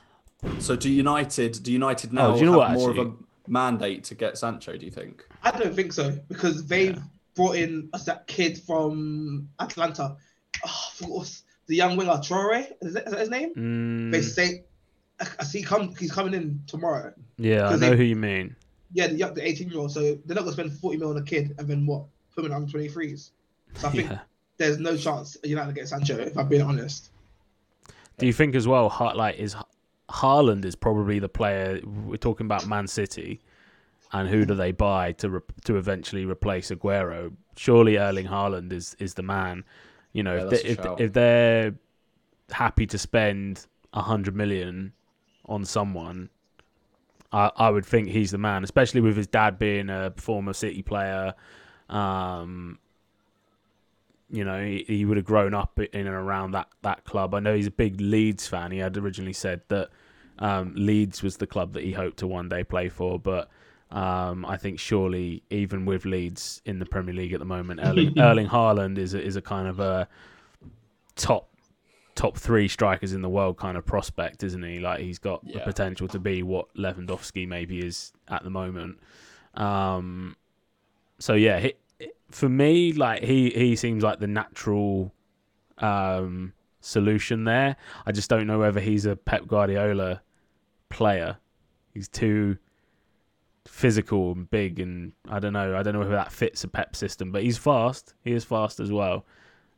[0.59, 3.11] so do United do United now Oh, do you know have what, more of a
[3.47, 5.25] mandate to get Sancho, do you think?
[5.43, 7.01] I don't think so because they've Yeah.
[7.35, 10.17] brought in us that kid from Atalanta.
[10.65, 12.67] Oh, I forgot the young winger Traore.
[12.81, 13.53] Is that, is that his name?
[13.55, 14.63] mm, They say
[15.19, 17.13] I I see come he's coming in tomorrow.
[17.37, 18.55] yeah, I know they- who you mean.
[18.93, 19.91] Yeah, the the 18 year old.
[19.91, 22.03] So they're not gonna spend 40 mil on a kid and then what?
[22.35, 23.31] Put him in under 23s.
[23.75, 24.19] So I think Yeah.
[24.57, 26.17] there's no chance United get Sancho.
[26.17, 27.11] If I'm being honest.
[28.17, 29.55] Do you think as well, Ha- like is
[30.09, 33.41] Haaland is probably the player we're talking about Man City,
[34.11, 37.31] and who do they buy to re- to eventually replace Aguero?
[37.55, 39.63] Surely Erling Haaland is is the man.
[40.13, 41.75] You know, Yeah, if, they, if, if they're
[42.51, 44.93] happy to spend a hundred million
[45.49, 46.29] on someone,
[47.33, 50.81] I I would think he's the man, especially with his dad being a former City
[50.81, 51.33] player.
[51.89, 52.79] Um,
[54.31, 57.33] you know, he, he would have grown up in and around that, that club.
[57.33, 58.71] I know he's a big Leeds fan.
[58.71, 59.89] He had originally said that
[60.37, 63.49] um, Leeds was the club that he hoped to one day play for, but
[63.91, 68.13] um, I think surely even with Leeds in the Premier League at the moment, Erling,
[68.19, 70.07] Erling Haaland is a, is a kind of a
[71.15, 71.49] top
[72.19, 74.77] top three strikers in the world kind of prospect, isn't he?
[74.77, 78.99] Like he's got the potential to be what Lewandowski maybe is at the moment.
[79.53, 80.35] Um,
[81.17, 81.75] so yeah, he,
[82.29, 85.13] for me, like he he seems like the natural
[85.77, 86.51] um,
[86.81, 87.77] solution there.
[88.05, 90.21] I just don't know whether he's a Pep Guardiola
[90.89, 91.37] player.
[91.93, 92.57] He's too
[93.65, 95.77] physical and big, and I don't know.
[95.77, 98.13] I don't know whether that fits a Pep system, but he's fast.
[98.25, 99.25] He is fast as well.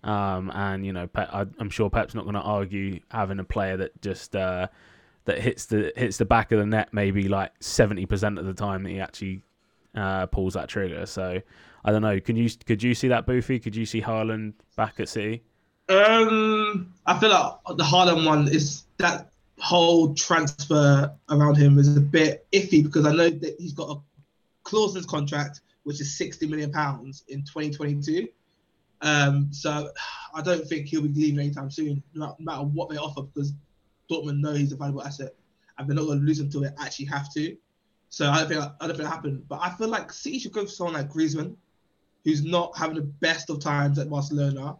[0.03, 3.43] Um, and you know, Pep, I, I'm sure Pep's not going to argue having a
[3.43, 4.67] player that just uh,
[5.25, 8.53] that hits the hits the back of the net maybe like seventy percent of the
[8.53, 9.43] time that he actually
[9.95, 11.05] uh, pulls that trigger.
[11.05, 11.41] So
[11.85, 12.19] I don't know.
[12.19, 13.61] Could you could you see that Boofy?
[13.61, 15.43] Could you see Haaland back at City?
[15.89, 22.01] Um, I feel like the Haaland one is that whole transfer around him is a
[22.01, 23.99] bit iffy because I know that he's got a
[24.63, 28.27] clause in his contract which is 60 million pounds in 2022.
[29.01, 29.91] Um, so
[30.33, 33.53] I don't think he'll be leaving anytime soon, no matter what they offer, because
[34.09, 35.33] Dortmund know he's a valuable asset,
[35.77, 37.55] and they're not going to lose him until they actually have to.
[38.09, 39.45] So I don't think I don't think it'll happen.
[39.47, 41.55] But I feel like City should go for someone like Griezmann,
[42.25, 44.77] who's not having the best of times at Barcelona.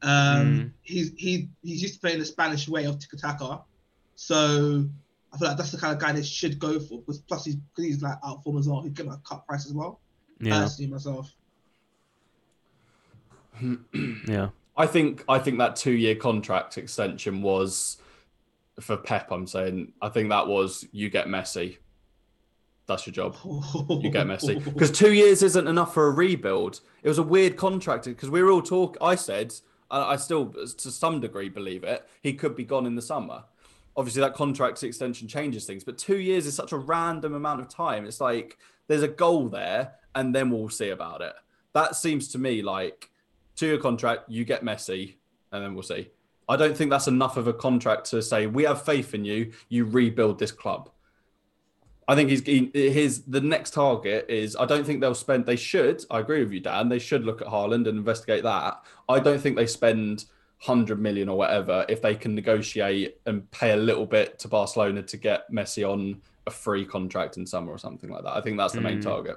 [0.00, 0.72] Um, Mm.
[0.82, 3.62] he's he he's used to playing the Spanish way of tiki taka,
[4.14, 4.86] so
[5.32, 7.00] I feel like that's the kind of guy they should go for.
[7.00, 8.80] Because plus he's he's like out form as well.
[8.82, 10.00] He'd get a cut price as well.
[10.40, 11.34] Yeah, Personally, myself.
[14.26, 17.98] yeah, I think I think that two year contract extension was
[18.80, 19.30] for Pep.
[19.30, 21.78] I'm saying I think that was you get Messi.
[22.86, 23.36] That's your job.
[23.44, 26.80] You get Messi because two years isn't enough for a rebuild.
[27.02, 28.96] It was a weird contract because we were all talk.
[29.00, 29.52] I said
[29.90, 32.08] I, I still, to some degree, believe it.
[32.22, 33.44] He could be gone in the summer.
[33.96, 37.68] Obviously, that contract extension changes things, but two years is such a random amount of
[37.68, 38.04] time.
[38.06, 41.34] It's like there's a goal there, and then we'll see about it.
[41.74, 43.07] That seems to me like
[43.58, 44.24] two-year contract.
[44.28, 45.16] You get Messi,
[45.52, 46.10] and then we'll see.
[46.48, 49.52] I don't think that's enough of a contract to say we have faith in you.
[49.68, 50.90] You rebuild this club.
[52.10, 54.56] I think he's he, his the next target is.
[54.56, 55.44] I don't think they'll spend.
[55.44, 56.04] They should.
[56.10, 56.88] I agree with you, Dan.
[56.88, 58.82] They should look at Haaland and investigate that.
[59.10, 60.24] I don't think they spend
[60.60, 65.02] hundred million or whatever if they can negotiate and pay a little bit to Barcelona
[65.02, 68.34] to get Messi on a free contract in summer or something like that.
[68.36, 69.02] I think that's the main Mm.
[69.02, 69.36] target.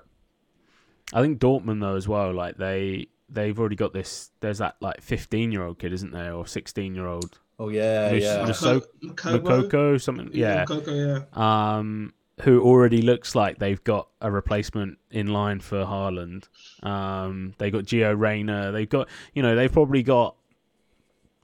[1.13, 2.33] I think Dortmund though as well.
[2.33, 4.31] Like they they've already got this.
[4.41, 8.09] There's that like 15 year old kid, isn't there, or 16 year old Oh yeah,
[8.09, 8.45] Who's yeah.
[8.45, 9.41] just- so- Makobo?
[9.69, 10.31] Makoko something.
[10.33, 10.65] Yeah.
[10.65, 11.77] Makoko, yeah.
[11.77, 12.11] um,
[12.41, 16.47] who already looks like they've got a replacement in line for Haaland.
[16.81, 18.71] Um, they got Gio Reyna.
[18.71, 20.35] They've got, you know, they've probably got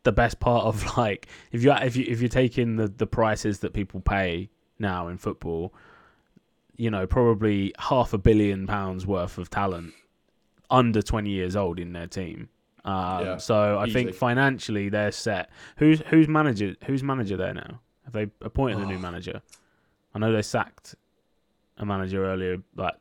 [0.03, 3.59] the best part of like if you if you if you're taking the the prices
[3.59, 5.71] that people pay now in football,
[6.77, 9.93] you know, probably half a billion pounds worth of talent
[10.69, 12.49] under 20 years old in their team.
[12.85, 14.03] Um, Yeah, so I easily.
[14.05, 15.49] think financially they're set.
[15.77, 16.75] Who's who's manager?
[16.85, 17.81] Who's manager there now?
[18.05, 18.99] Have they appointed a new Oh.
[18.99, 19.41] manager?
[20.15, 20.95] I know they sacked
[21.77, 22.95] a manager earlier, like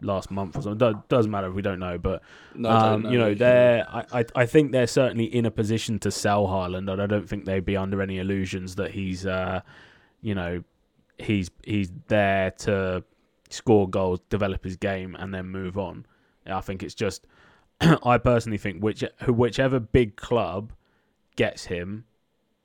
[0.00, 0.78] last month or something.
[0.78, 2.22] Do- Doesn't matter if we don't know, but
[2.54, 6.10] No, um, you know, they're I, I I think they're certainly in a position to
[6.10, 9.60] sell Haaland, and I don't think they'd be under any illusions that he's, uh,
[10.20, 10.62] you know,
[11.18, 13.02] he's he's there to
[13.50, 16.06] score goals, develop his game, and then move on.
[16.46, 17.26] I think it's just,
[17.80, 20.72] I personally think which whichever big club
[21.36, 22.04] gets him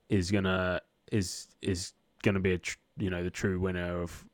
[0.08, 0.80] is gonna
[1.12, 4.24] is is gonna be a tr- you know the true winner of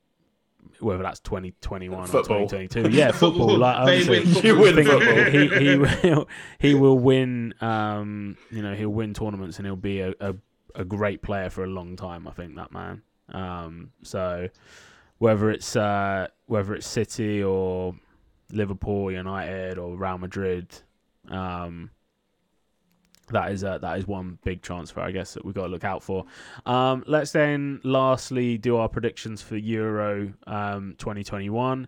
[0.79, 2.37] whether that's 2021 Football.
[2.37, 2.89] or 2022.
[2.89, 3.55] Yeah, football.
[3.57, 4.43] Like obviously, win football.
[4.51, 5.59] You win think football.
[5.59, 5.75] he he
[6.09, 6.27] will
[6.59, 7.53] he will win.
[7.61, 10.35] Um, you know, he'll win tournaments and he'll be a, a,
[10.73, 12.27] a great player for a long time.
[12.27, 13.01] I think that man.
[13.31, 14.49] Um, so
[15.19, 17.95] whether it's uh, whether it's City or
[18.51, 20.67] Liverpool, United or Real Madrid,
[21.29, 21.89] um,
[23.31, 25.83] that is uh, that is one big transfer, I guess, that we've got to look
[25.83, 26.25] out for.
[26.65, 31.87] Um, let's then lastly do our predictions for Euro um, 2021.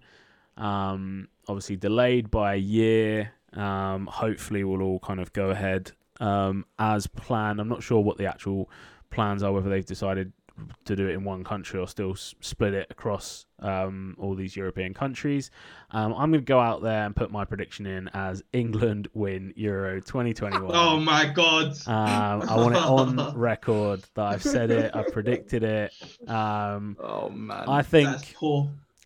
[0.58, 3.34] Um, obviously delayed by a year.
[3.54, 7.60] Um, hopefully, we'll all kind of go ahead um, as planned.
[7.60, 8.70] I'm not sure what the actual
[9.10, 10.34] plans are, whether they've decided
[10.86, 14.56] to do it in one country or still s- split it across um, all these
[14.56, 15.52] European countries.
[15.92, 19.54] Um, I'm going to go out there and put my prediction in as England win
[19.56, 20.72] Euro 2021.
[20.74, 21.74] Oh my god.
[21.88, 25.94] Um, I want it on record that I've said it, I've predicted it.
[26.28, 27.66] Um, Oh man.
[27.68, 28.36] I think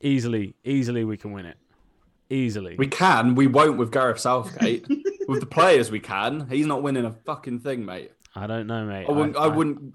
[0.02, 1.58] easily, easily we can win it.
[2.30, 2.76] Easily.
[2.78, 3.36] We can.
[3.36, 4.88] We won't with Gareth Southgate.
[5.28, 6.48] with the players, we can.
[6.50, 8.12] He's not winning a fucking thing, mate.
[8.36, 9.06] I don't know, mate.
[9.10, 9.36] I wouldn't.
[9.36, 9.94] I, wouldn't.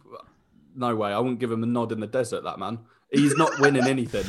[0.76, 1.12] No way.
[1.12, 2.44] I wouldn't give him a nod in the desert.
[2.44, 2.78] That man.
[3.10, 4.24] He's not winning anything.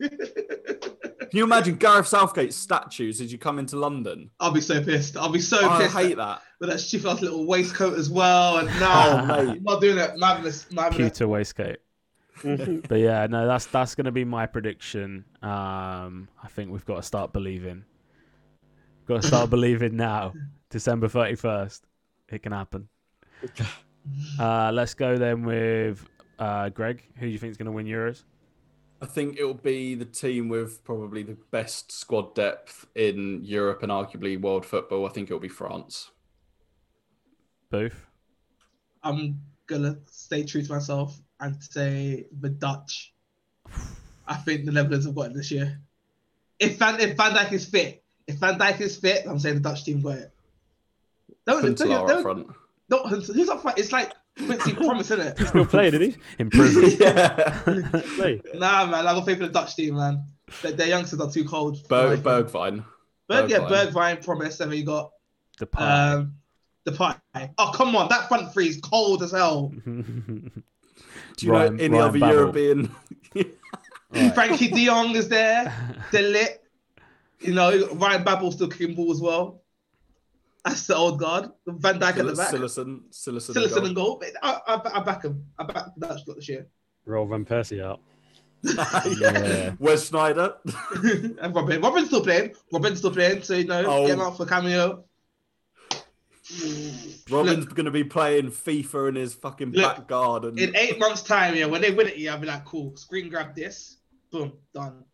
[0.00, 4.30] Can you imagine Gareth Southgate's statues as you come into London?
[4.40, 5.16] I'll be so pissed.
[5.16, 6.42] I'll be so I pissed hate that.
[6.58, 8.58] with that stupid ass little waistcoat as well.
[8.58, 9.50] And no, Oh.
[9.52, 10.10] I'm not doing it.
[10.14, 10.66] I'm having this.
[10.70, 11.20] I'm having it.
[11.20, 11.78] Waistcoat.
[12.42, 15.24] but yeah, no, that's that's going to be my prediction.
[15.42, 17.84] Um, I think we've got to start believing.
[19.06, 20.32] Got to start believing now.
[20.70, 21.84] December thirty first,
[22.28, 22.88] it can happen.
[24.38, 26.04] Uh, let's go then with
[26.38, 27.02] uh, Greg.
[27.16, 28.24] Who do you think is going to win Euros?
[29.02, 33.82] I think it will be the team with probably the best squad depth in Europe
[33.82, 35.06] and arguably world football.
[35.06, 36.10] I think it will be France.
[37.70, 38.06] Booth.
[39.02, 43.14] I'm gonna stay true to myself and say the Dutch.
[44.26, 45.80] I think the Netherlands have got it this year.
[46.58, 49.62] If Van if Van Dijk is fit, if Van Dijk is fit, I'm saying the
[49.62, 50.32] Dutch team got it.
[51.46, 52.54] Don't don't, Huntelaar up don't,
[52.98, 53.10] front.
[53.10, 53.78] don't, who's up front?
[53.78, 55.38] It's like Quincy Promes, isn't it?
[55.38, 56.16] He's Still playing, did he?
[56.38, 56.90] In prison.
[57.00, 57.60] yeah.
[58.16, 58.40] Play.
[58.54, 60.24] Nah, man, I got faith in the Dutch team, man.
[60.62, 61.78] Their, their youngsters are too cold.
[61.88, 62.84] Berg, Like, Bergwijn.
[63.28, 63.92] Berg, yeah, Bergwijn.
[63.92, 65.10] Bergwijn, Promes, and then you got
[65.60, 65.80] Depay.
[65.80, 66.34] um,
[66.88, 67.16] Depay.
[67.58, 69.68] Oh, come on, that front three is cold as hell.
[69.84, 72.34] Do you Ryan- know any Ryan other Babel.
[72.36, 72.94] European?
[73.34, 74.34] Right.
[74.34, 75.72] Frenkie De Jong is there.
[76.10, 76.48] They're.
[77.42, 79.59] You know, Ryan Babel still kicking ball as well.
[80.64, 81.50] That's the old guard.
[81.66, 82.52] Van Dijk at the back.
[82.52, 83.00] Cillessen.
[83.10, 83.54] Cillessen.
[83.54, 84.22] Cillessen and goal.
[84.42, 85.44] I, I, I back him.
[85.58, 86.66] I back the Dutch got this year.
[87.06, 88.00] Roll Van Persie out.
[89.18, 89.74] Yeah.
[89.78, 90.54] Wes Sneijder.
[91.40, 91.80] and Robin.
[91.80, 92.54] Robin's still playing.
[92.72, 93.42] Robin's still playing.
[93.42, 94.06] So, you know, Oh.
[94.06, 95.04] get him out for cameo.
[97.30, 100.58] Robin's going to be playing FIFA in his fucking Look, back garden.
[100.58, 103.28] In eight months' time, yeah, when they win it, yeah, I'll be like, cool, screen
[103.28, 103.98] grab this.
[104.30, 105.04] Boom, done.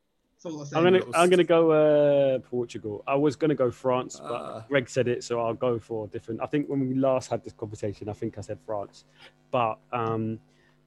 [0.58, 3.02] That's all I'm I'm gonna I'm gonna go uh, Portugal.
[3.06, 4.64] I was gonna go France, but Ah.
[4.68, 6.40] Greg said it, so I'll go for different.
[6.42, 9.04] I think when we last had this conversation, I think I said France,
[9.50, 10.38] but um,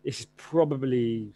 [0.03, 1.33] this is probably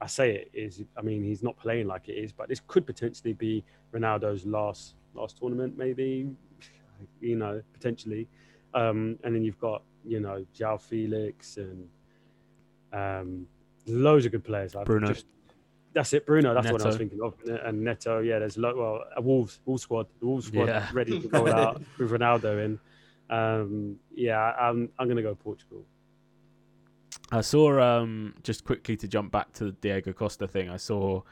[0.00, 0.82] I say it is.
[0.96, 4.94] I mean, he's not playing like it is, but this could potentially be Ronaldo's last
[5.14, 6.28] last tournament, maybe.
[7.20, 8.26] You know, potentially.
[8.74, 11.88] Um, and then you've got you know João Felix and
[12.92, 13.46] um,
[13.86, 14.74] loads of good players.
[14.76, 15.08] I've Bruno.
[15.08, 15.26] just-
[15.96, 16.54] that's it, Bruno.
[16.54, 17.34] That's what I was thinking of.
[17.64, 18.38] And Neto, yeah.
[18.38, 20.86] There's lo- well a Wolves Wolves squad, the Wolves squad Yeah.
[20.92, 22.78] ready to go out with Ronaldo in.
[23.28, 25.84] Um, yeah, I'm I'm gonna go Portugal.
[27.32, 30.68] I saw um just quickly to jump back to the Diego Costa thing.
[30.68, 31.22] I saw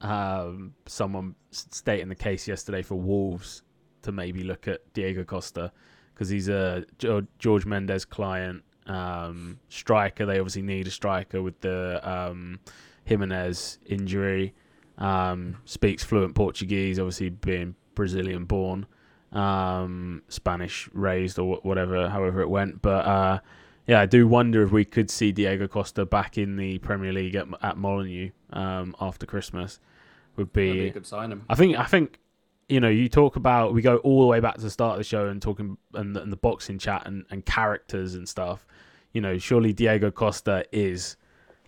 [0.00, 3.62] um someone stating the case yesterday for Wolves
[4.02, 5.70] to maybe look at Diego Costa
[6.12, 6.84] because he's a
[7.38, 10.26] George Mendes client um striker.
[10.26, 12.58] They obviously need a striker with the um
[13.04, 14.54] Jimenez injury.
[14.98, 18.86] Um speaks fluent Portuguese, obviously being Brazilian born,
[19.32, 23.06] um Spanish raised or whatever, however it went, but.
[23.06, 23.38] uh
[23.86, 27.34] yeah, I do wonder if we could see Diego Costa back in the Premier League
[27.34, 29.78] at, at Molineux um, after Christmas.
[30.36, 31.42] Would be be, a good signing.
[31.50, 32.18] I think, I think,
[32.66, 34.98] you know, you talk about we go all the way back to the start of
[35.00, 38.66] the show and talking and, the- and the boxing chat and, and characters and stuff.
[39.12, 41.18] You know, surely Diego Costa is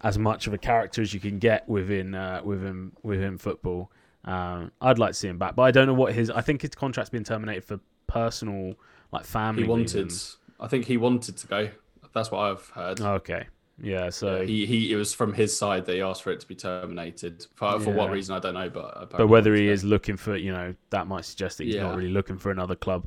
[0.02, 3.90] as much of a character as you can get within uh, within within football.
[4.24, 6.30] Um, I'd like to see him back, but I don't know what his.
[6.30, 8.74] I think his contract's been terminated for personal,
[9.12, 9.62] like family.
[9.62, 10.04] He wanted.
[10.04, 10.38] reasons.
[10.58, 11.70] I think he wanted to go.
[12.12, 13.00] That's what I've heard.
[13.00, 13.46] Okay,
[13.80, 14.10] yeah.
[14.10, 16.54] So he, he it was from his side that he asked for it to be
[16.54, 17.46] terminated.
[17.54, 20.52] For, for what reason I don't know, but but whether he is looking for, you
[20.52, 23.06] know, that might suggest that he's not really looking for another club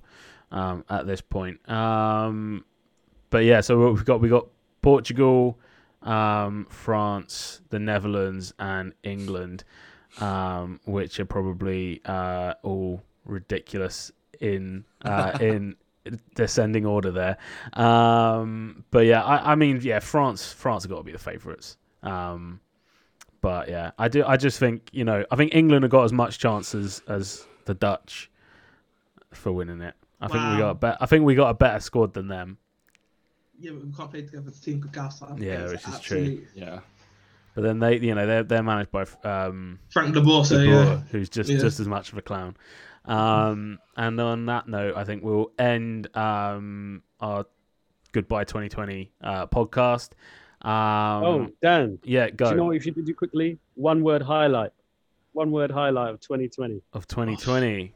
[0.51, 1.67] um, at this point.
[1.69, 2.63] Um,
[3.29, 4.47] but yeah, so we've got we got
[4.81, 5.59] Portugal,
[6.01, 9.63] um, France, the Netherlands, and England,
[10.19, 15.75] um, which are probably uh, all ridiculous in uh, in
[16.35, 17.37] descending order there.
[17.73, 21.77] Um, but yeah, I, I mean, yeah, France France have got to be the favourites.
[22.03, 22.61] Um,
[23.41, 24.23] but yeah, I do.
[24.25, 27.45] I just think you know, I think England have got as much chance as as
[27.65, 28.29] the Dutch
[29.33, 29.95] for winning it.
[30.21, 30.97] I think we got a bet.
[30.99, 32.57] I think we got a better squad than them.
[33.59, 34.81] Yeah, but we can't play together as a team.
[34.81, 35.39] Could gas up.
[35.39, 36.45] Yeah, It's which is true.
[36.55, 36.79] Yeah.
[37.55, 41.01] But then they, you know, they're they're managed by um, Frank de Boer, so yeah.
[41.11, 41.57] Who's just Yeah.
[41.59, 42.55] just as much of a clown.
[43.05, 47.45] Um, and on that note, I think we'll end um, our
[48.11, 50.09] goodbye 2020 uh, podcast.
[50.61, 53.57] Um, oh, Dan, yeah, go do you know what you should do quickly?
[53.75, 54.71] One word highlight.
[55.33, 56.81] One word highlight of 2020.
[56.93, 57.93] of 2020.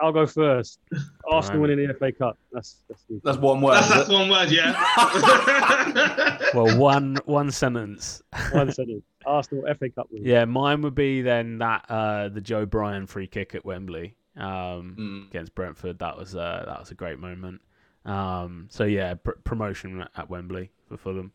[0.00, 0.78] I'll go first.
[1.30, 1.68] Arsenal Right.
[1.70, 2.38] winning the FA Cup.
[2.52, 3.04] That's that's.
[3.22, 3.74] That's one word.
[3.74, 4.72] That's, that's one word, yeah.
[6.54, 8.22] well, one one sentence.
[8.52, 9.04] one sentence.
[9.26, 10.24] Arsenal FA Cup win.
[10.24, 14.96] Yeah, mine would be then that uh, the Joe Bryan free kick at Wembley um,
[14.98, 15.26] Mm.
[15.28, 15.98] against Brentford.
[16.00, 17.60] That was uh, that was a great moment.
[18.04, 21.30] Um, so yeah, pr- promotion at Wembley for Fulham.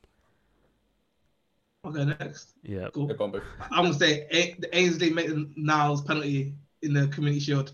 [1.85, 2.55] I'll go next.
[2.63, 3.07] Yeah, Cool.
[3.09, 3.41] Yeah, go on, Boo.
[3.71, 7.71] I'm gonna say A- the Ainsley Maitland-Niles penalty in the Community Shield.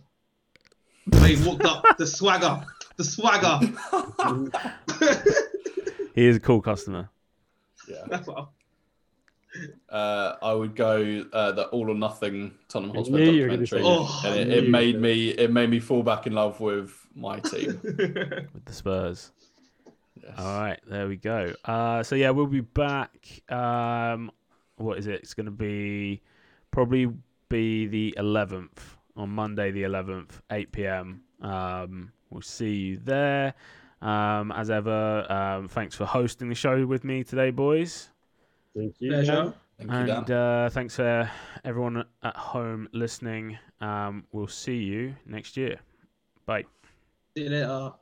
[1.06, 2.66] Where he walked up, the swagger,
[2.97, 3.60] the swagger.
[6.16, 7.10] he is a cool customer.
[7.88, 8.04] Yeah.
[8.08, 8.38] That's what.
[8.38, 8.47] I'm-
[9.88, 13.47] Uh, I would go uh, the all or nothing Tottenham I Hotspur knew you were
[13.49, 16.60] gonna documentary, say and it, it made me it made me fall back in love
[16.60, 17.80] with my team.
[17.84, 19.32] with the Spurs.
[20.24, 20.34] Yes.
[20.39, 21.54] All right, there we go.
[21.66, 23.43] Uh, so yeah, we'll be back.
[23.51, 24.32] Um,
[24.78, 25.20] what is it?
[25.22, 26.22] It's going to be
[26.72, 27.10] probably
[27.49, 28.70] be the 11th
[29.16, 31.22] on Monday, the 11th, 8 p.m.
[31.41, 33.53] Um, we'll see you there.
[34.01, 38.09] Um, as ever, um, thanks for hosting the show with me today, boys.
[38.76, 39.11] Thank you.
[39.11, 39.53] Pleasure.
[39.78, 40.38] Thank you, And Dan.
[40.38, 41.30] uh, thanks for
[41.64, 43.57] everyone at home listening.
[43.82, 45.80] Um, we'll see you next year.
[46.45, 46.66] Bye.
[47.38, 47.93] See you later.